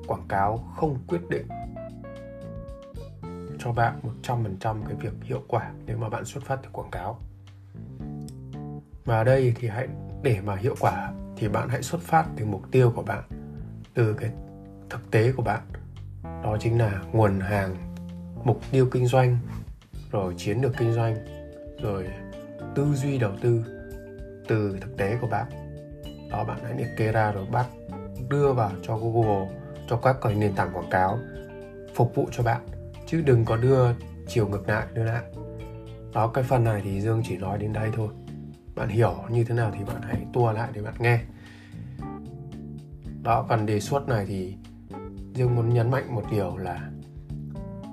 quảng 0.06 0.28
cáo 0.28 0.58
không 0.76 0.98
quyết 1.06 1.28
định 1.28 1.46
cho 3.58 3.72
bạn 3.72 4.00
100% 4.22 4.84
cái 4.86 4.96
việc 5.00 5.12
hiệu 5.22 5.42
quả 5.48 5.72
nếu 5.86 5.98
mà 5.98 6.08
bạn 6.08 6.24
xuất 6.24 6.44
phát 6.44 6.58
từ 6.62 6.68
quảng 6.72 6.90
cáo. 6.90 7.18
Và 9.04 9.16
ở 9.16 9.24
đây 9.24 9.54
thì 9.56 9.68
hãy 9.68 9.88
để 10.22 10.40
mà 10.40 10.56
hiệu 10.56 10.74
quả 10.80 11.12
thì 11.42 11.48
bạn 11.48 11.68
hãy 11.68 11.82
xuất 11.82 12.00
phát 12.00 12.26
từ 12.36 12.44
mục 12.44 12.62
tiêu 12.70 12.92
của 12.96 13.02
bạn, 13.02 13.22
từ 13.94 14.14
cái 14.14 14.30
thực 14.90 15.10
tế 15.10 15.32
của 15.32 15.42
bạn. 15.42 15.60
Đó 16.22 16.56
chính 16.60 16.78
là 16.78 17.02
nguồn 17.12 17.40
hàng, 17.40 17.76
mục 18.44 18.60
tiêu 18.70 18.88
kinh 18.90 19.06
doanh, 19.06 19.38
rồi 20.10 20.34
chiến 20.36 20.62
lược 20.62 20.72
kinh 20.76 20.92
doanh, 20.92 21.16
rồi 21.82 22.08
tư 22.74 22.86
duy 22.94 23.18
đầu 23.18 23.32
tư 23.40 23.64
từ 24.48 24.78
thực 24.80 24.96
tế 24.96 25.16
của 25.20 25.26
bạn. 25.26 25.46
Đó 26.30 26.44
bạn 26.44 26.58
hãy 26.62 26.74
liệt 26.78 26.88
kê 26.96 27.12
ra 27.12 27.32
rồi 27.32 27.46
bắt 27.52 27.66
đưa 28.28 28.52
vào 28.52 28.70
cho 28.82 28.96
Google, 28.96 29.48
cho 29.88 29.96
các 29.96 30.16
cái 30.22 30.34
nền 30.34 30.54
tảng 30.54 30.70
quảng 30.74 30.90
cáo 30.90 31.18
phục 31.94 32.14
vụ 32.14 32.28
cho 32.32 32.42
bạn 32.42 32.60
chứ 33.06 33.22
đừng 33.26 33.44
có 33.44 33.56
đưa 33.56 33.86
chiều 34.28 34.48
ngược 34.48 34.68
lại 34.68 34.86
nữa 34.94 35.04
lại 35.04 35.22
đó 36.12 36.28
cái 36.34 36.44
phần 36.44 36.64
này 36.64 36.80
thì 36.84 37.00
dương 37.00 37.22
chỉ 37.24 37.36
nói 37.36 37.58
đến 37.58 37.72
đây 37.72 37.90
thôi 37.96 38.08
bạn 38.74 38.88
hiểu 38.88 39.14
như 39.30 39.44
thế 39.44 39.54
nào 39.54 39.72
thì 39.78 39.84
bạn 39.84 40.02
hãy 40.02 40.26
tua 40.32 40.52
lại 40.52 40.70
để 40.72 40.82
bạn 40.82 40.94
nghe. 40.98 41.20
Đó 43.22 43.46
phần 43.48 43.66
đề 43.66 43.80
xuất 43.80 44.08
này 44.08 44.26
thì 44.26 44.54
dương 45.34 45.54
muốn 45.54 45.74
nhấn 45.74 45.90
mạnh 45.90 46.14
một 46.14 46.24
điều 46.30 46.56
là 46.56 46.90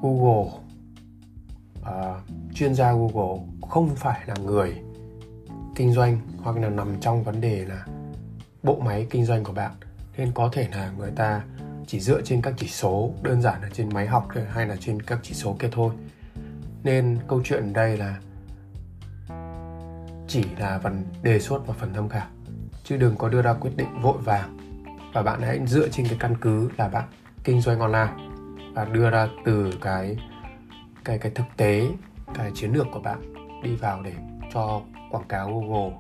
google 0.02 0.52
uh, 1.82 2.22
chuyên 2.54 2.76
gia 2.76 2.94
google 2.94 3.44
không 3.70 3.96
phải 3.96 4.20
là 4.28 4.36
người 4.46 4.82
kinh 5.76 5.94
doanh 5.94 6.20
hoặc 6.38 6.58
là 6.58 6.70
nằm 6.70 7.00
trong 7.00 7.24
vấn 7.24 7.42
đề 7.42 7.66
là 7.66 7.86
bộ 8.64 8.80
máy 8.80 9.08
kinh 9.10 9.26
doanh 9.26 9.44
của 9.44 9.54
bạn. 9.54 9.72
Nên 10.18 10.32
có 10.32 10.50
thể 10.54 10.68
là 10.72 10.92
người 10.98 11.12
ta 11.12 11.44
chỉ 11.88 12.00
dựa 12.00 12.22
trên 12.22 12.42
các 12.42 12.54
chỉ 12.58 12.68
số 12.68 13.12
đơn 13.22 13.42
giản 13.42 13.62
là 13.62 13.70
trên 13.74 13.90
máy 13.94 14.08
học 14.08 14.28
hay 14.50 14.68
là 14.68 14.76
trên 14.80 15.02
các 15.02 15.20
chỉ 15.24 15.34
số 15.34 15.56
kia 15.60 15.70
thôi. 15.72 15.94
Nên 16.84 17.18
câu 17.28 17.42
chuyện 17.44 17.74
đây 17.74 17.98
là 17.98 18.20
chỉ 20.30 20.44
là 20.58 20.80
phần 20.84 21.04
đề 21.24 21.40
xuất 21.40 21.68
và 21.68 21.74
phần 21.74 21.94
tham 21.94 22.10
khảo, 22.10 22.28
chứ 22.84 22.98
đừng 22.98 23.16
có 23.16 23.30
đưa 23.30 23.42
ra 23.42 23.54
quyết 23.54 23.72
định 23.78 24.02
vội 24.02 24.18
vàng. 24.18 24.58
Và 25.14 25.22
bạn 25.22 25.42
hãy 25.42 25.60
dựa 25.66 25.88
trên 25.88 26.08
cái 26.08 26.18
căn 26.20 26.36
cứ 26.42 26.70
là 26.78 26.90
bạn 26.90 27.06
kinh 27.44 27.62
doanh 27.62 27.80
online 27.80 28.14
và 28.74 28.86
đưa 28.86 29.10
ra 29.10 29.28
từ 29.46 29.72
cái 29.82 30.18
cái 31.06 31.18
cái 31.18 31.32
thực 31.36 31.46
tế, 31.58 31.88
cái 32.34 32.52
chiến 32.56 32.74
lược 32.74 32.88
của 32.92 33.00
bạn 33.00 33.34
đi 33.64 33.76
vào 33.76 34.02
để 34.04 34.14
cho 34.54 34.82
quảng 35.12 35.28
cáo 35.28 35.48
Google, 35.48 35.98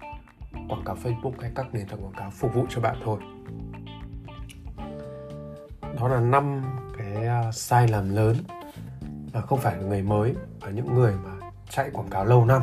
quảng 0.69 0.83
cáo 0.85 0.97
Facebook 1.03 1.33
hay 1.41 1.51
các 1.55 1.73
nền 1.73 1.87
tảng 1.87 2.03
quảng 2.03 2.13
cáo 2.13 2.31
phục 2.31 2.53
vụ 2.53 2.65
cho 2.69 2.81
bạn 2.81 2.95
thôi. 3.03 3.19
Đó 5.99 6.07
là 6.07 6.19
năm 6.19 6.61
cái 6.97 7.27
à, 7.27 7.51
sai 7.51 7.87
lầm 7.87 8.15
lớn 8.15 8.35
mà 9.33 9.41
không 9.41 9.59
phải 9.59 9.77
là 9.77 9.83
người 9.83 10.01
mới, 10.01 10.35
và 10.59 10.69
những 10.69 10.95
người 10.95 11.13
mà 11.23 11.31
chạy 11.69 11.89
quảng 11.93 12.09
cáo 12.09 12.25
lâu 12.25 12.45
năm 12.45 12.61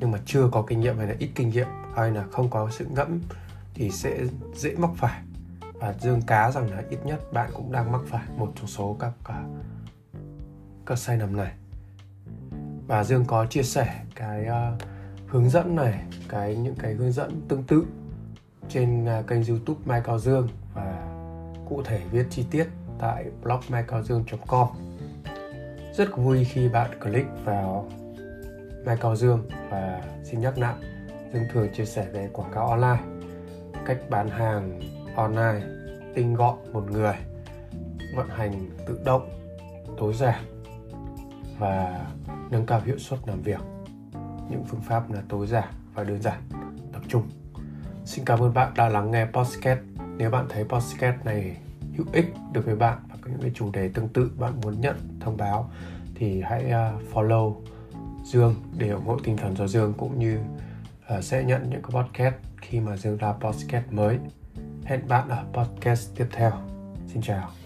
nhưng 0.00 0.10
mà 0.10 0.18
chưa 0.26 0.48
có 0.52 0.62
kinh 0.62 0.80
nghiệm 0.80 0.98
hay 0.98 1.06
là 1.06 1.14
ít 1.18 1.30
kinh 1.34 1.50
nghiệm 1.50 1.66
hay 1.96 2.10
là 2.10 2.24
không 2.32 2.50
có 2.50 2.70
sự 2.70 2.86
ngẫm 2.90 3.20
thì 3.74 3.90
sẽ 3.90 4.20
dễ 4.54 4.74
mắc 4.74 4.90
phải. 4.96 5.22
Và 5.74 5.94
dương 6.00 6.22
cá 6.22 6.50
rằng 6.50 6.70
là 6.70 6.82
ít 6.90 6.98
nhất 7.04 7.32
bạn 7.32 7.50
cũng 7.54 7.72
đang 7.72 7.92
mắc 7.92 8.00
phải 8.06 8.26
một 8.36 8.52
trong 8.56 8.66
số 8.66 8.96
các 9.00 9.12
cả 9.24 9.44
các 10.86 10.98
sai 10.98 11.16
lầm 11.16 11.36
này. 11.36 11.52
Và 12.86 13.04
dương 13.04 13.24
có 13.24 13.46
chia 13.46 13.62
sẻ 13.62 14.04
cái 14.14 14.46
uh, 14.46 14.82
hướng 15.26 15.50
dẫn 15.50 15.76
này 15.76 16.04
cái 16.28 16.56
những 16.56 16.74
cái 16.74 16.94
hướng 16.94 17.12
dẫn 17.12 17.40
tương 17.48 17.62
tự 17.62 17.84
trên 18.68 19.04
uh, 19.04 19.26
kênh 19.26 19.44
youtube 19.44 19.80
Mai 19.84 20.02
Cao 20.04 20.18
Dương 20.18 20.48
và 20.74 21.10
cụ 21.68 21.82
thể 21.82 22.00
viết 22.10 22.26
chi 22.30 22.44
tiết 22.50 22.68
tại 23.00 23.24
blog 23.42 23.60
mai 23.68 23.84
cao 23.88 24.02
dương.com 24.02 24.68
rất 25.94 26.16
vui 26.16 26.44
khi 26.44 26.68
bạn 26.68 27.00
click 27.00 27.28
vào 27.44 27.88
Mai 28.84 28.96
Cao 29.00 29.16
Dương 29.16 29.48
và 29.70 30.02
xin 30.24 30.40
nhắc 30.40 30.58
lại, 30.58 30.74
Dương 31.32 31.44
thường 31.52 31.68
chia 31.74 31.84
sẻ 31.84 32.06
về 32.12 32.28
quảng 32.32 32.50
cáo 32.54 32.66
online. 32.66 33.02
Cách 33.86 33.98
bán 34.10 34.28
hàng 34.28 34.80
online, 35.16 35.60
tinh 36.14 36.34
gọn 36.34 36.56
một 36.72 36.90
người, 36.90 37.14
vận 38.16 38.28
hành 38.28 38.70
tự 38.86 39.00
động, 39.04 39.28
tối 39.98 40.14
giản 40.14 40.44
và 41.58 42.06
nâng 42.50 42.66
cao 42.66 42.80
hiệu 42.84 42.98
suất 42.98 43.18
làm 43.26 43.42
việc. 43.42 43.60
Những 44.50 44.64
phương 44.68 44.80
pháp 44.80 45.12
là 45.12 45.22
tối 45.28 45.46
giản 45.46 45.68
và 45.94 46.04
đơn 46.04 46.22
giản, 46.22 46.40
tập 46.92 47.02
trung. 47.08 47.22
Xin 48.04 48.24
cảm 48.24 48.38
ơn 48.38 48.54
bạn 48.54 48.72
đã 48.76 48.88
lắng 48.88 49.10
nghe 49.10 49.26
podcast. 49.32 49.80
Nếu 50.16 50.30
bạn 50.30 50.46
thấy 50.48 50.64
podcast 50.64 51.24
này 51.24 51.56
hữu 51.96 52.06
ích 52.12 52.26
đối 52.52 52.64
với 52.64 52.76
bạn 52.76 52.98
và 53.08 53.16
có 53.20 53.30
những 53.30 53.40
cái 53.42 53.50
chủ 53.54 53.70
đề 53.72 53.88
tương 53.88 54.08
tự 54.08 54.30
bạn 54.38 54.60
muốn 54.62 54.80
nhận, 54.80 54.96
thông 55.20 55.36
báo 55.36 55.70
thì 56.14 56.42
hãy 56.42 56.70
ờ, 56.70 56.92
follow 57.12 57.54
Dương 58.32 58.54
để 58.78 58.88
ủng 58.88 59.06
hộ 59.06 59.18
tinh 59.24 59.36
thần 59.36 59.54
cho 59.56 59.66
Dương 59.66 59.94
cũng 59.98 60.18
như 60.18 60.38
uh, 61.16 61.24
sẽ 61.24 61.44
nhận 61.44 61.70
những 61.70 61.82
cái 61.82 61.90
podcast 61.90 62.34
khi 62.60 62.80
mà 62.80 62.96
Dương 62.96 63.16
ra 63.16 63.32
podcast 63.32 63.84
mới. 63.90 64.18
Hẹn 64.84 65.08
bạn 65.08 65.28
ở 65.28 65.44
podcast 65.52 66.10
tiếp 66.16 66.26
theo. 66.32 66.52
Xin 67.06 67.22
chào. 67.22 67.59